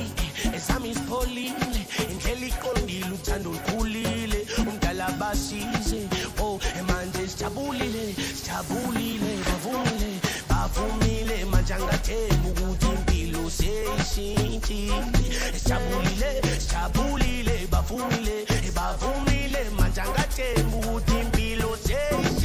esami 0.56 0.90
isipholile 0.90 1.82
indlela 2.12 2.46
iqondile 2.48 3.12
uthando 3.14 3.50
lukhulile 3.54 4.40
umdala 4.58 5.08
basize 5.20 6.10
oh 6.40 6.60
manje 6.88 7.28
sijabulile 7.28 8.16
sijabulile 8.38 9.32
bavumile 9.48 10.12
bavumile 10.50 11.46
manje 11.52 11.74
angathembi 11.74 12.50
ukuthi 12.50 12.88
impilo 12.96 13.50
seyishintshile 13.50 15.26
sijabulile 15.58 16.32
sijabulile 16.60 17.68
bavumile 17.72 18.36
bavumile 18.76 19.62
manje 19.78 20.02
angathembi 20.02 20.76
ukuthi 20.76 21.14
impilo 21.22 21.78
seyishintshile 21.86 22.43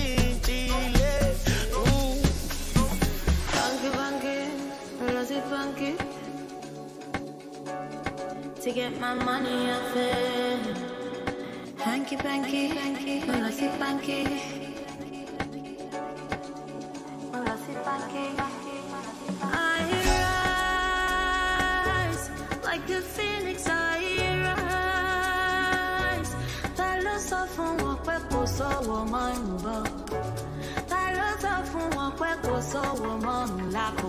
To 8.63 8.73
get 8.73 8.99
my 9.01 9.15
money 9.15 9.71
off 9.71 9.97
it. 9.97 10.77
Banky 11.79 12.17
banky, 12.19 12.63
lousy 13.27 13.69
funky. 13.79 14.25
Lousy 17.33 17.75
funky. 17.87 18.27
I 19.41 19.81
rise 21.87 22.31
like 22.65 22.85
the 22.89 23.01
phoenix. 23.01 23.69
I 23.69 23.73
rise. 24.45 26.33
Ta 26.77 26.89
fún 27.55 27.73
sówó 28.57 28.99
mọ́ 29.13 29.27
ń 29.35 29.41
bọ̀? 29.65 29.81
Ta 30.91 31.03
ló 31.17 31.29
sọ 31.43 31.53
fún 31.71 31.87
wọn 31.97 32.11
pé 32.19 32.31
kò 32.45 32.55
mọ́ 33.25 33.39
kò 34.01 34.09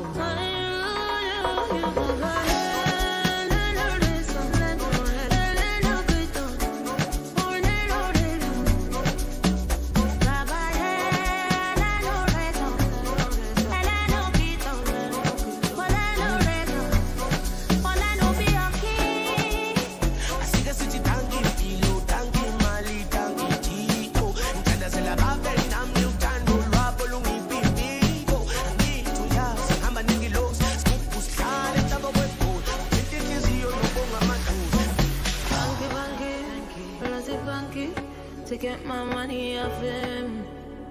get 38.59 38.85
my 38.85 39.03
money 39.07 39.57
off 39.57 39.79
him. 39.81 40.43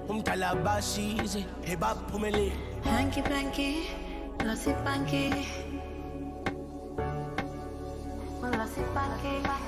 Um 0.08 0.24
umdala 0.24 0.56
basize 0.64 1.44
ebaphumelele 1.68 2.56
Banky 2.80 3.20
banky, 3.28 3.70
lousy 4.40 4.72
funky. 4.84 5.28
Lousy 8.40 8.82
funky. 8.96 9.67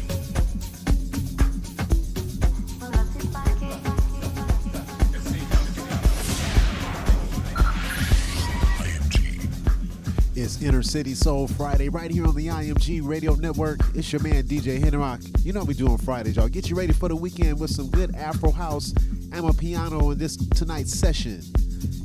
Inner 10.61 10.83
City 10.83 11.13
Soul 11.13 11.47
Friday 11.47 11.89
right 11.89 12.11
here 12.11 12.25
on 12.25 12.35
the 12.35 12.47
IMG 12.47 13.01
Radio 13.03 13.33
Network. 13.33 13.79
It's 13.95 14.11
your 14.11 14.21
man 14.21 14.43
DJ 14.43 14.79
Henrock. 14.79 15.43
You 15.43 15.53
know 15.53 15.61
what 15.61 15.69
we 15.69 15.73
do 15.73 15.87
on 15.87 15.97
Fridays, 15.97 16.35
y'all. 16.35 16.47
Get 16.47 16.69
you 16.69 16.75
ready 16.75 16.93
for 16.93 17.09
the 17.09 17.15
weekend 17.15 17.59
with 17.59 17.71
some 17.71 17.89
good 17.89 18.15
Afro 18.15 18.51
house 18.51 18.91
and 18.91 19.33
amapiano 19.33 20.11
in 20.11 20.19
this 20.19 20.37
tonight's 20.37 20.93
session. 20.93 21.41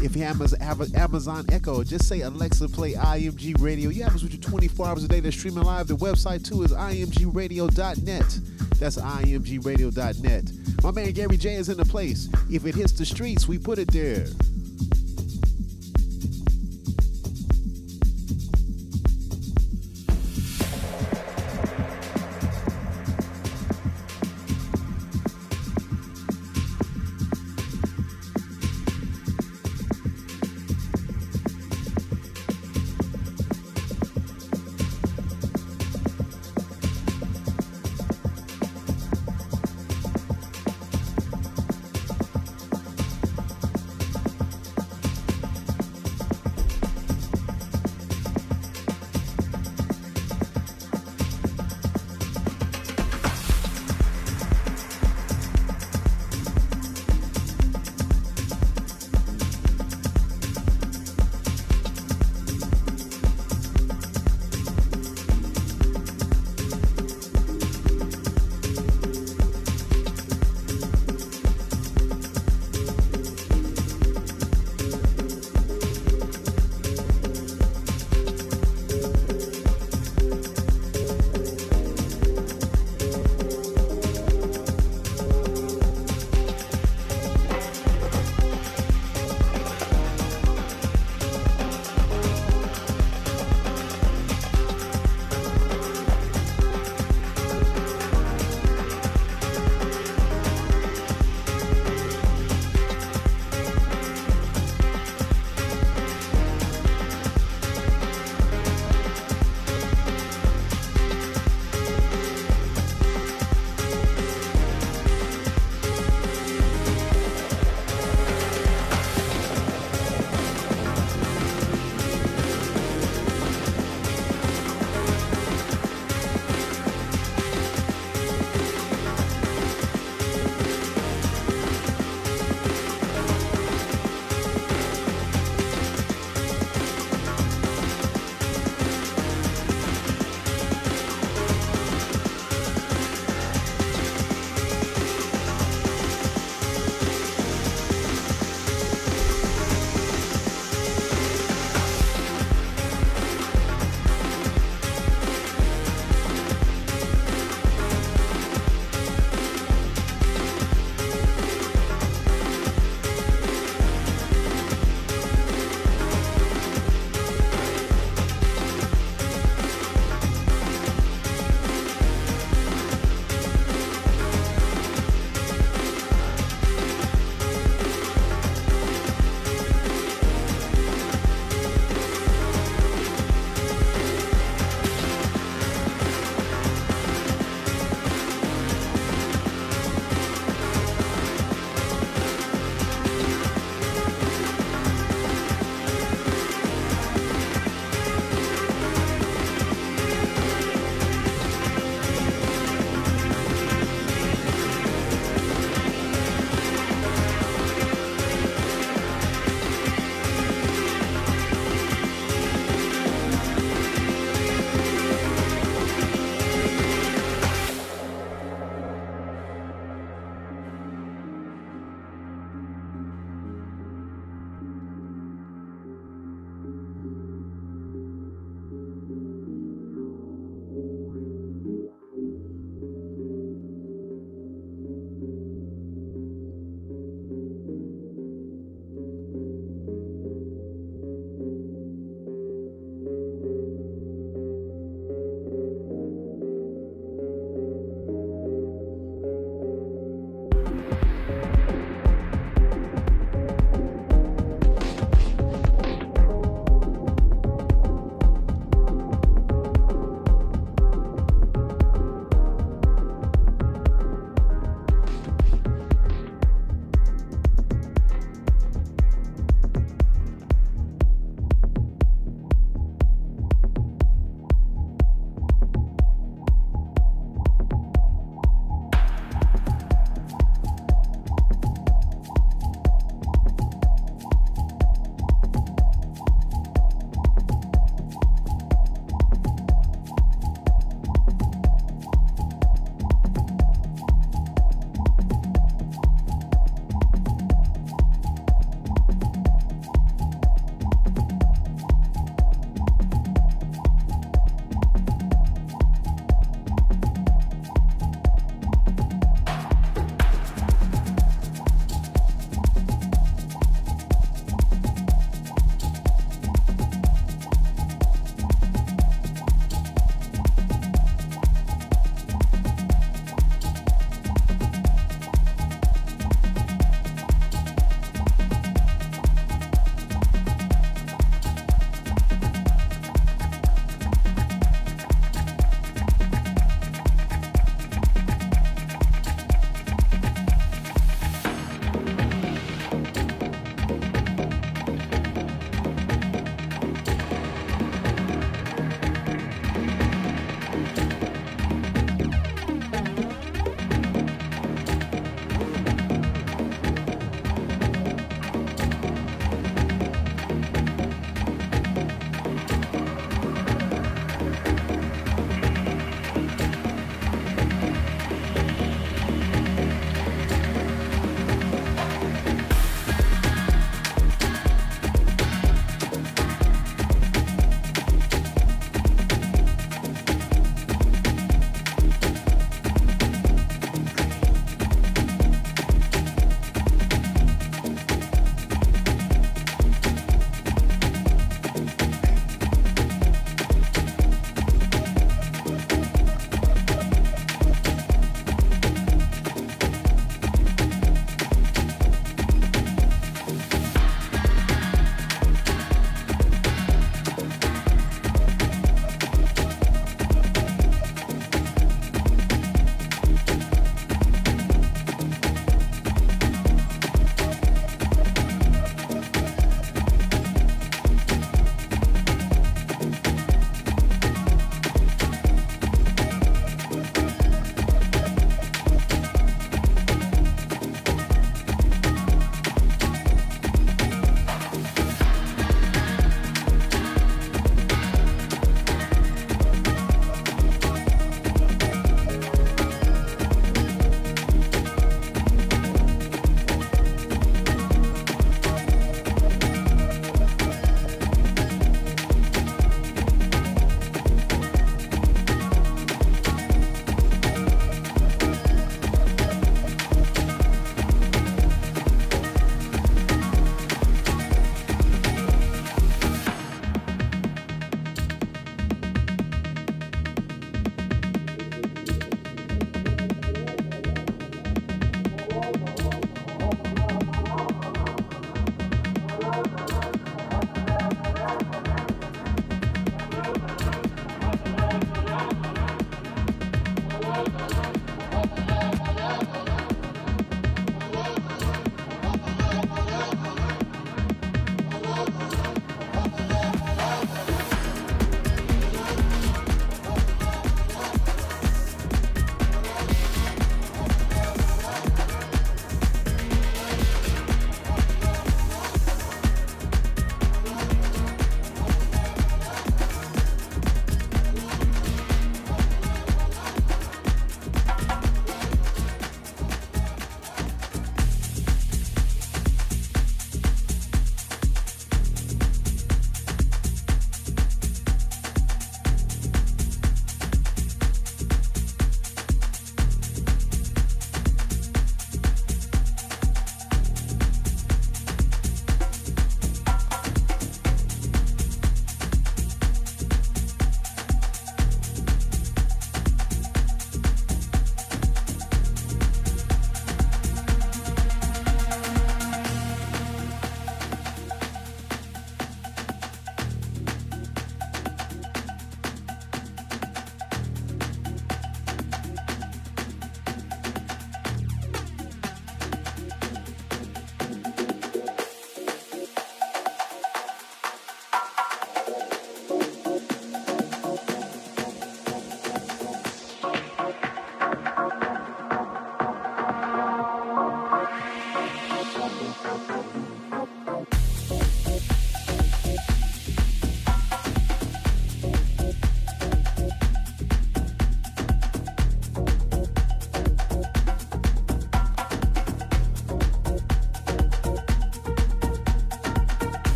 If 0.00 0.16
you 0.16 0.22
have 0.22 0.38
have 0.60 0.80
an 0.80 0.96
Amazon 0.96 1.44
Echo, 1.50 1.84
just 1.84 2.08
say 2.08 2.22
Alexa 2.22 2.68
play 2.68 2.94
IMG 2.94 3.60
Radio. 3.60 3.90
You 3.90 4.04
have 4.04 4.14
us 4.14 4.22
with 4.22 4.32
you 4.32 4.40
24 4.40 4.86
hours 4.86 5.04
a 5.04 5.08
day. 5.08 5.20
They're 5.20 5.32
streaming 5.32 5.64
live. 5.64 5.86
The 5.88 5.96
website 5.96 6.48
too 6.48 6.62
is 6.62 6.72
imgradio.net. 6.72 8.38
That's 8.78 8.96
imgradio.net. 8.96 10.44
My 10.82 10.90
man 10.90 11.12
Gary 11.12 11.36
J 11.36 11.54
is 11.54 11.68
in 11.68 11.76
the 11.76 11.84
place. 11.84 12.28
If 12.50 12.64
it 12.64 12.74
hits 12.74 12.92
the 12.92 13.04
streets, 13.04 13.46
we 13.46 13.58
put 13.58 13.78
it 13.78 13.90
there. 13.92 14.26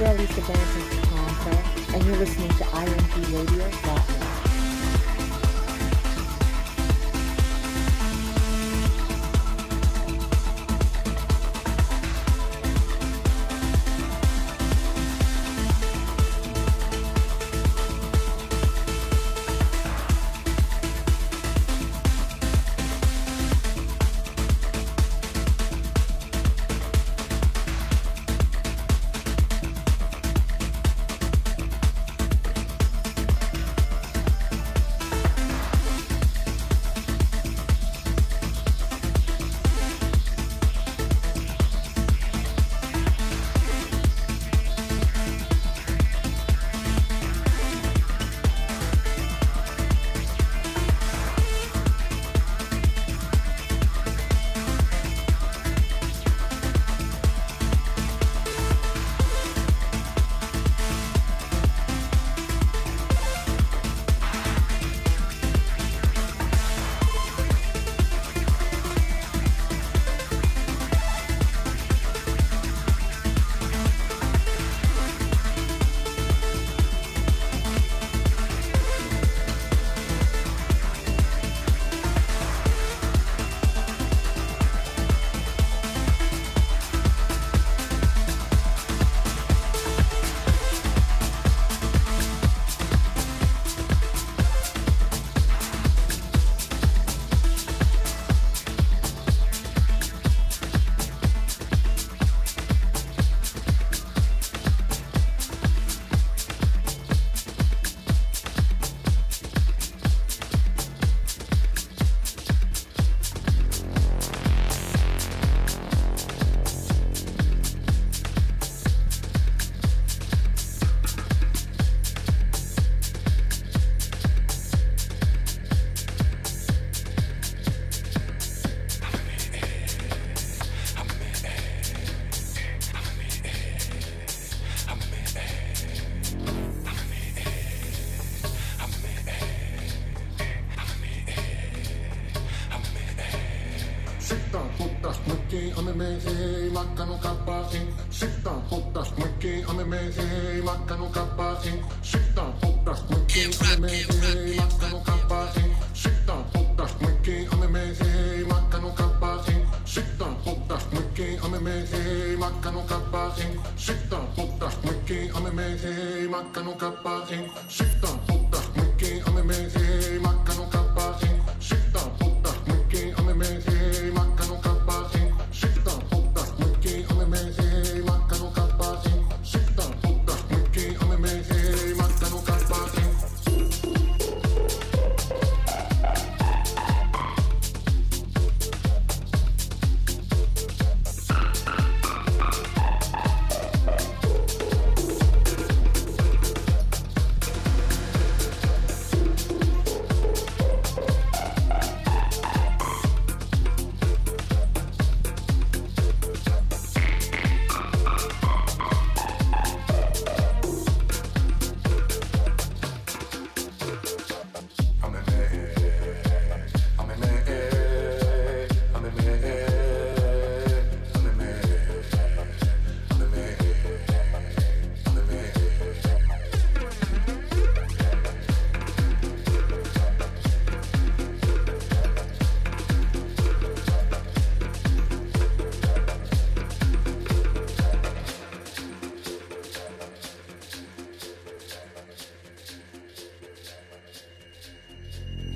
Lisa 0.00 0.40
from 0.40 0.54
Toronto, 1.10 1.94
and 1.94 2.02
you're 2.06 2.16
listening 2.16 2.48
to 2.48 2.64
imgradio.net. 2.64 3.74
Sitten 3.74 4.09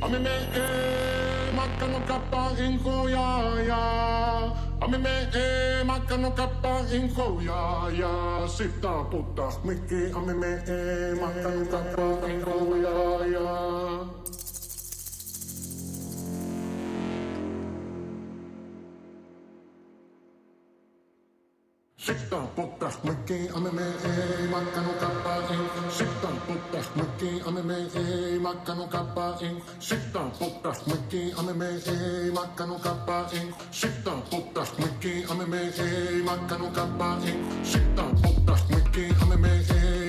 Ami 0.04 0.18
me 0.20 0.36
e 0.52 0.64
makano 1.56 1.98
kappa 2.04 2.52
inko 2.60 3.08
ya 3.08 3.28
ya. 3.64 3.82
Ami 4.84 4.98
me 5.00 5.14
e 5.32 5.80
makano 5.88 6.28
kappa 6.36 6.84
inko 6.92 7.40
ya 7.40 7.88
ya. 7.88 8.12
Sita 8.46 9.08
putta 9.08 9.48
mikki 9.64 10.12
ami 10.12 10.34
me 10.36 10.52
e 10.68 10.76
eh, 10.76 11.16
makano 11.16 11.64
kappa 11.72 12.04
eh. 12.20 12.24
Inko 28.54 28.72
ya 28.92 29.02
ya. 29.40 29.50
Sita 29.80 30.22
puttas 30.38 30.86
mikki 30.86 31.32
ame 31.38 31.52
me 31.54 31.66
ei 31.66 32.30
makkanu 32.30 32.78
kappa 32.82 33.26
in. 33.32 33.54
Sita 33.70 34.12
puttas 34.30 34.70
mikki 34.78 35.24
ame 35.30 35.46
me 35.46 35.58
ei 35.58 35.64
makkanu 35.64 35.64
kappa 35.64 35.68
in. 35.70 35.78
Sita 35.82 35.82
puttas 35.82 35.82
mikki 35.82 35.82
ame 35.82 35.82
me 35.82 35.82
ei 35.82 36.12
makkanu 36.12 36.70
kappa 36.74 37.18
in. 37.26 37.38
Sita 37.64 38.04
puttas 38.22 38.62
mikki 38.70 39.04
ame 39.22 39.26
me 39.26 39.32
ei 39.32 39.32
makkanu 39.32 39.32
kappa 39.32 39.32
in. 39.32 39.32
Sita 39.32 39.32
puttas 39.32 39.32
mikki 39.32 39.32
ame 39.32 39.36
me 39.36 39.50
ei 39.50 39.72
makkanu 39.72 40.03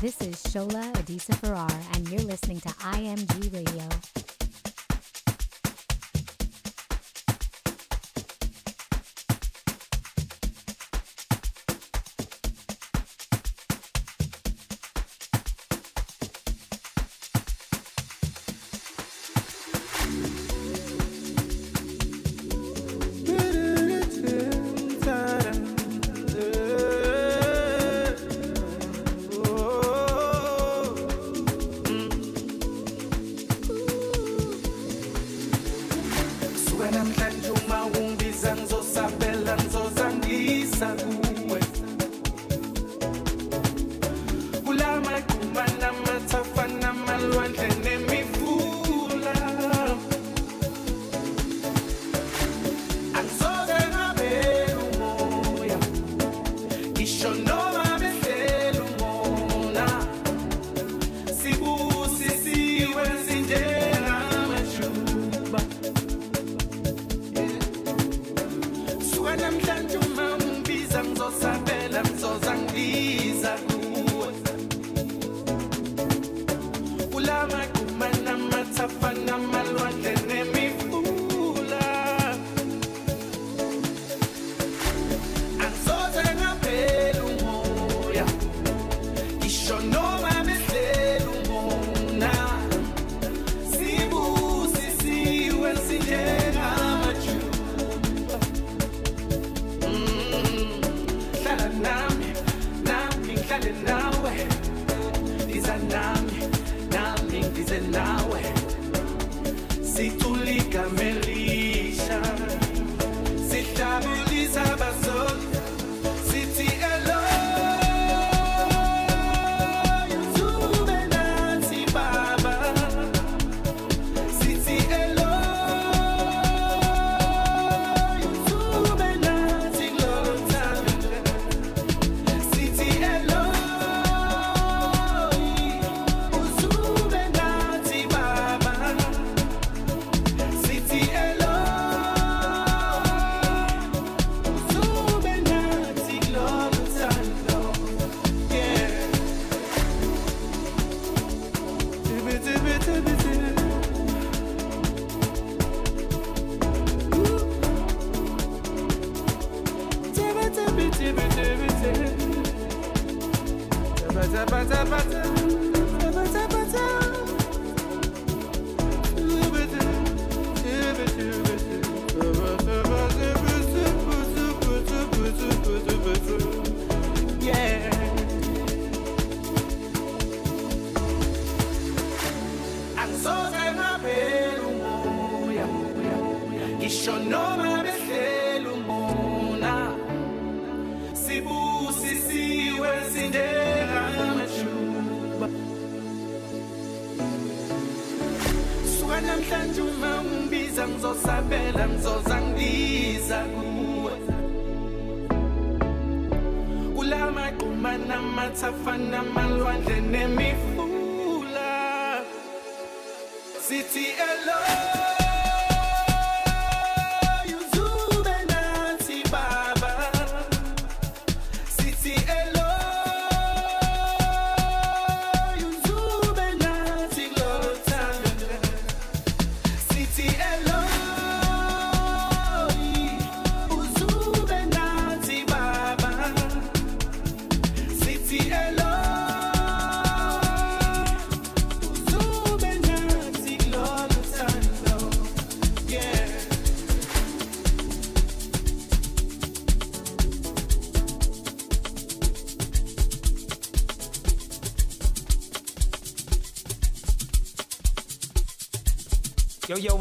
This 0.00 0.20
is 0.20 0.36
Shola 0.42 0.92
Adisa 0.92 1.34
Farrar, 1.36 1.70
and 1.94 2.06
you're 2.10 2.20
listening 2.20 2.60
to 2.60 2.68
IMG 2.68 3.52
Radio. 3.54 4.25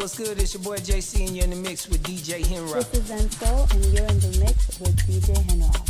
what's 0.06 0.20
good? 0.20 0.40
It's 0.40 0.54
your 0.54 0.62
boy 0.62 0.78
JC, 0.78 1.26
and 1.26 1.36
you're 1.36 1.46
in 1.46 1.50
the 1.50 1.56
mix 1.56 1.90
with 1.90 2.04
DJ 2.04 2.44
Henrock. 2.44 2.92
This 2.92 3.10
is 3.10 3.10
Enzo, 3.10 3.74
and 3.74 3.86
you're 3.86 4.06
in 4.06 4.20
the 4.20 4.38
mix 4.40 4.80
with 4.80 4.96
DJ 4.98 5.34
Henrock. 5.48 5.85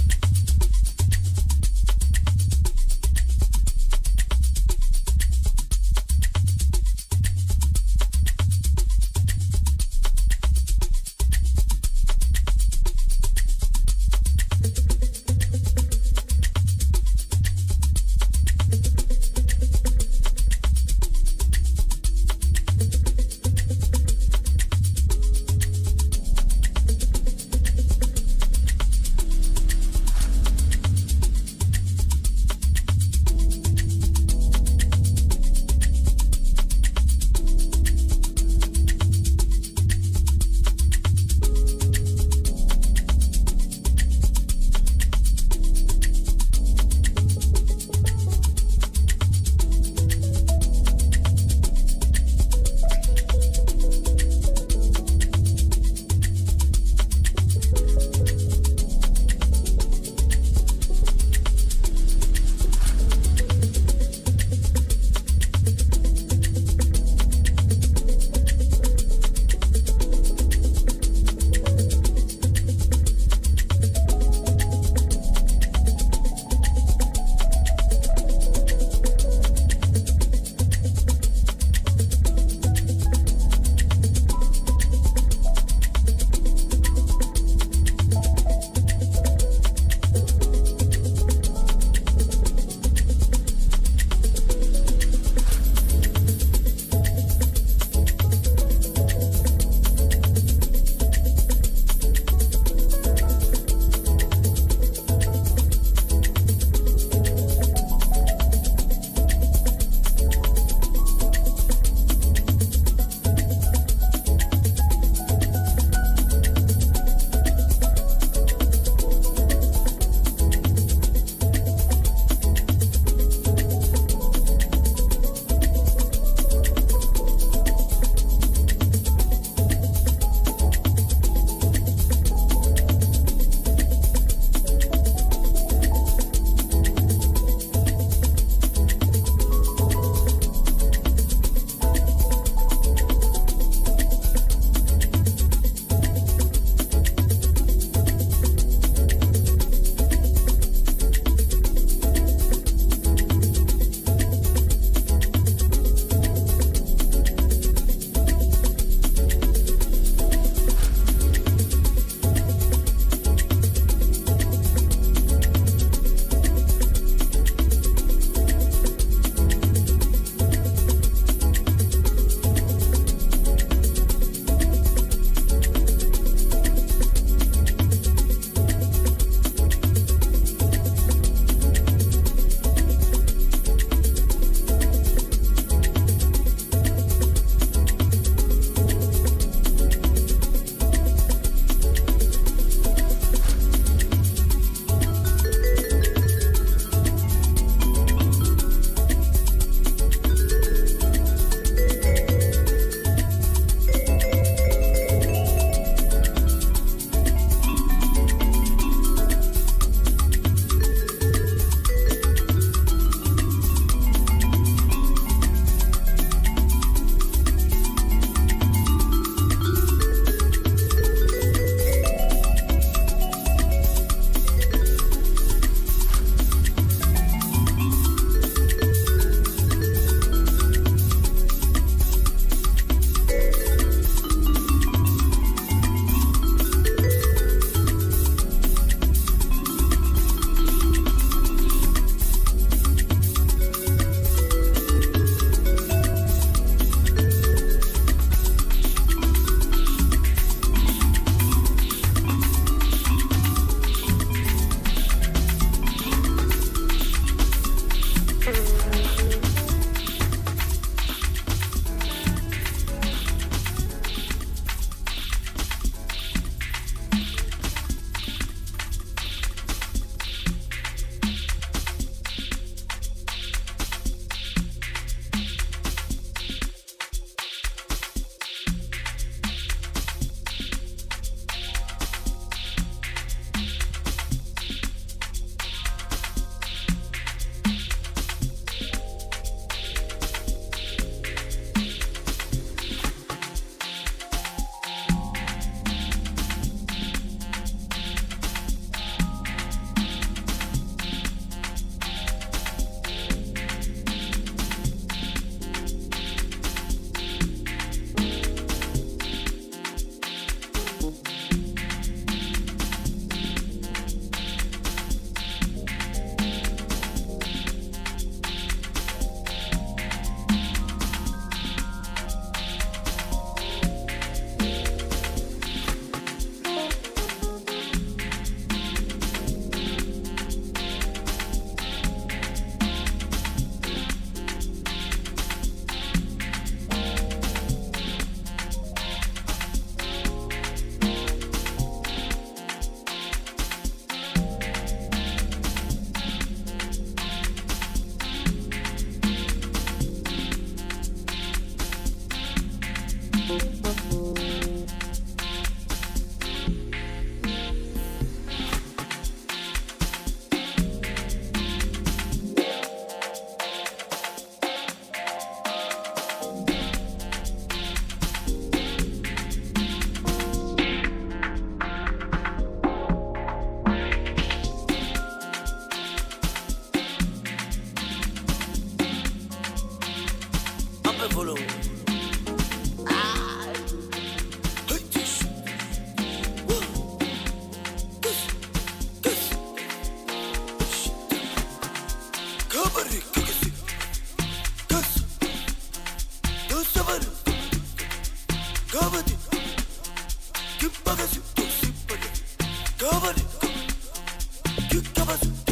lovers. 405.27 405.65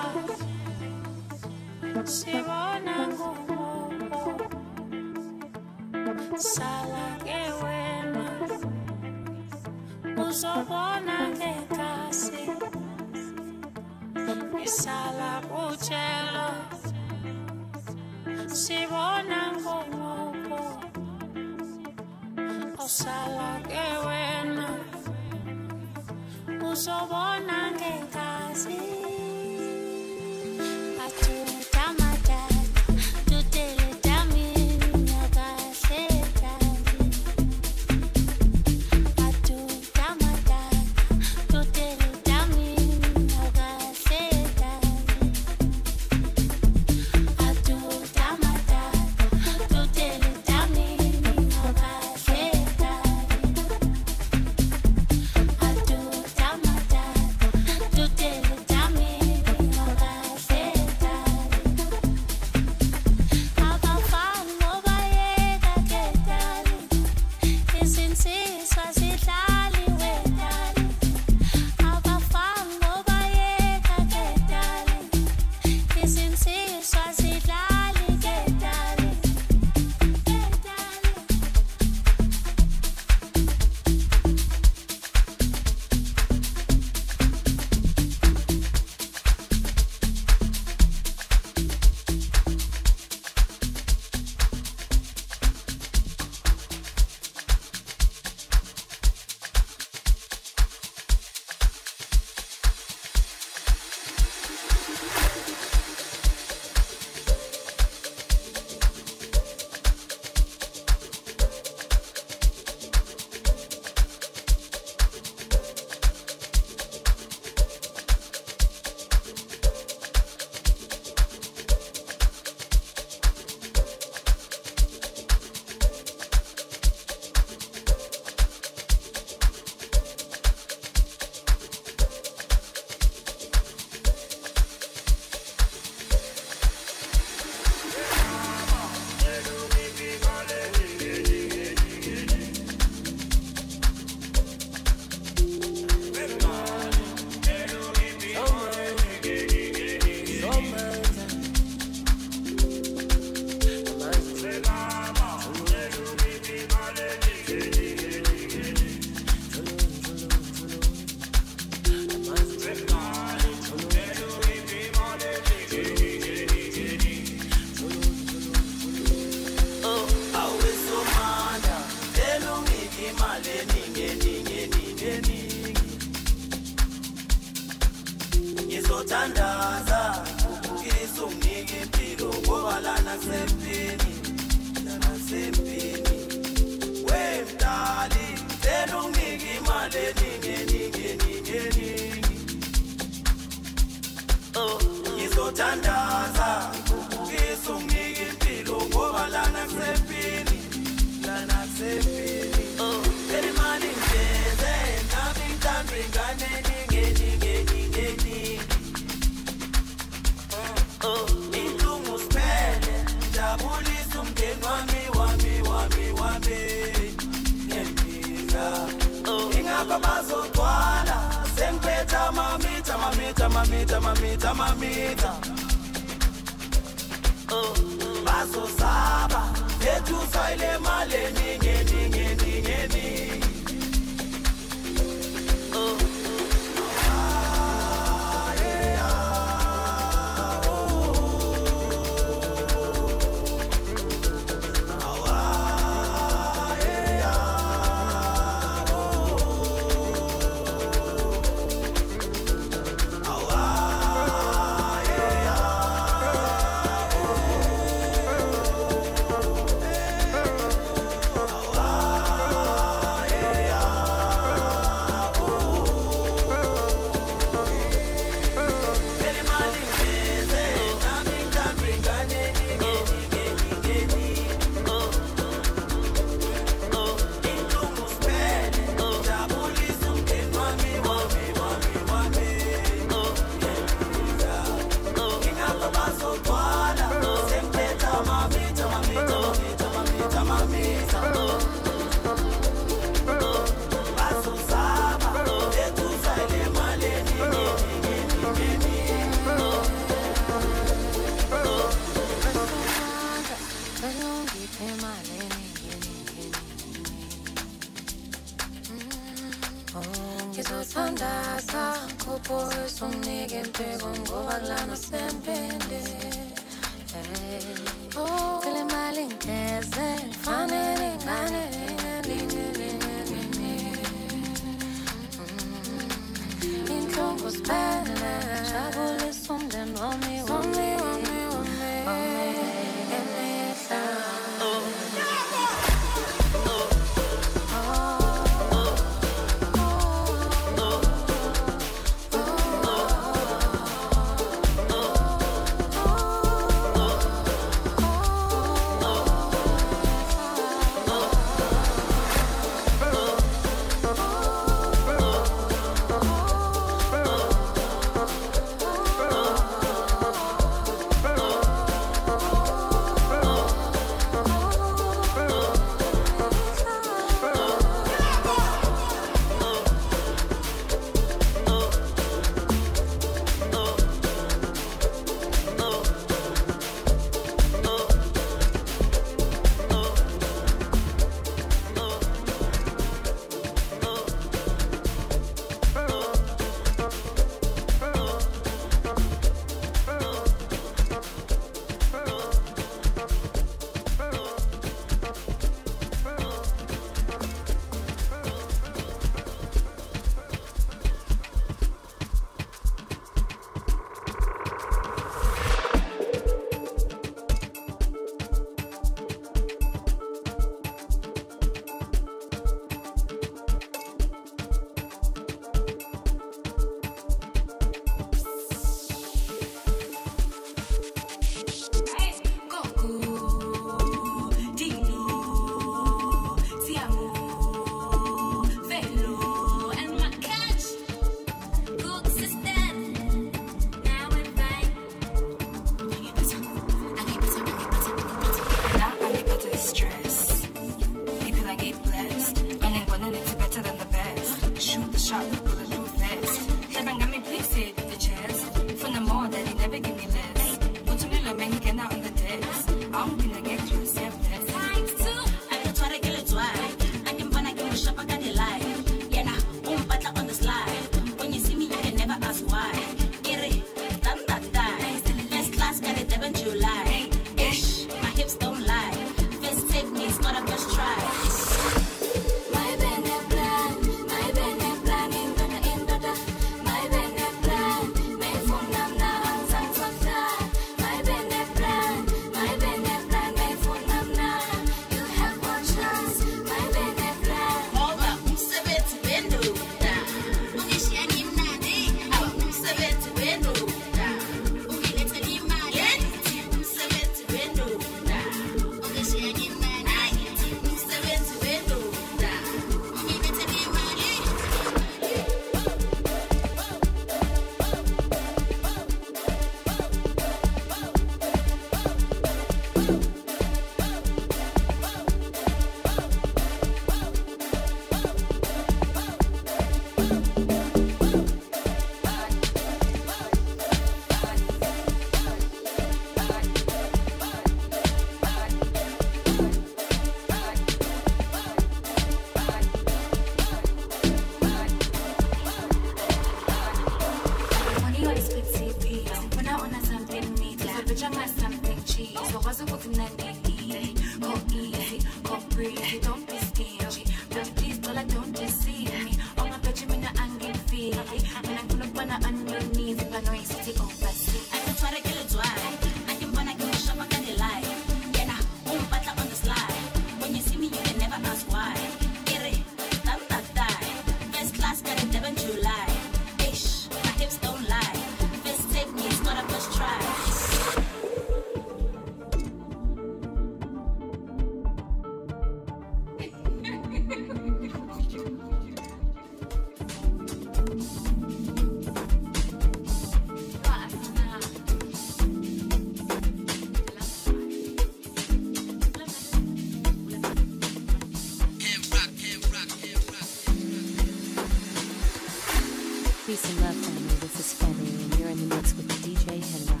Peace 596.48 596.64
and 596.70 596.80
love, 596.80 596.96
family. 596.96 597.34
This 597.40 597.60
is 597.60 597.74
Femi, 597.78 598.08
and 598.08 598.38
you're 598.40 598.48
in 598.48 598.56
the 598.66 598.74
mix 598.74 598.94
with 598.94 599.06
DJ 599.20 599.60
Henrock. 599.60 600.00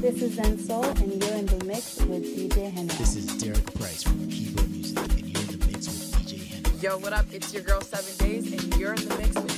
This 0.00 0.22
is 0.22 0.36
EnoSoul, 0.36 0.86
and 1.02 1.20
you're 1.20 1.34
in 1.34 1.46
the 1.46 1.64
mix 1.64 1.96
with 2.02 2.22
DJ 2.22 2.70
Henrock. 2.72 2.96
This 2.96 3.16
is 3.16 3.26
Derek 3.42 3.74
Price 3.74 4.04
from 4.04 4.28
Keyboard 4.28 4.70
Music, 4.70 4.98
and 4.98 5.26
you're 5.26 5.40
in 5.40 5.48
the 5.48 5.66
mix 5.66 5.88
with 5.88 6.14
DJ 6.14 6.46
Henrock. 6.46 6.80
Yo, 6.80 6.96
what 6.98 7.12
up? 7.12 7.26
It's 7.32 7.52
your 7.52 7.64
girl, 7.64 7.80
Seven 7.80 8.14
Days, 8.24 8.52
and 8.52 8.76
you're 8.76 8.94
in 8.94 9.08
the 9.08 9.16
mix 9.16 9.34
with 9.34 9.55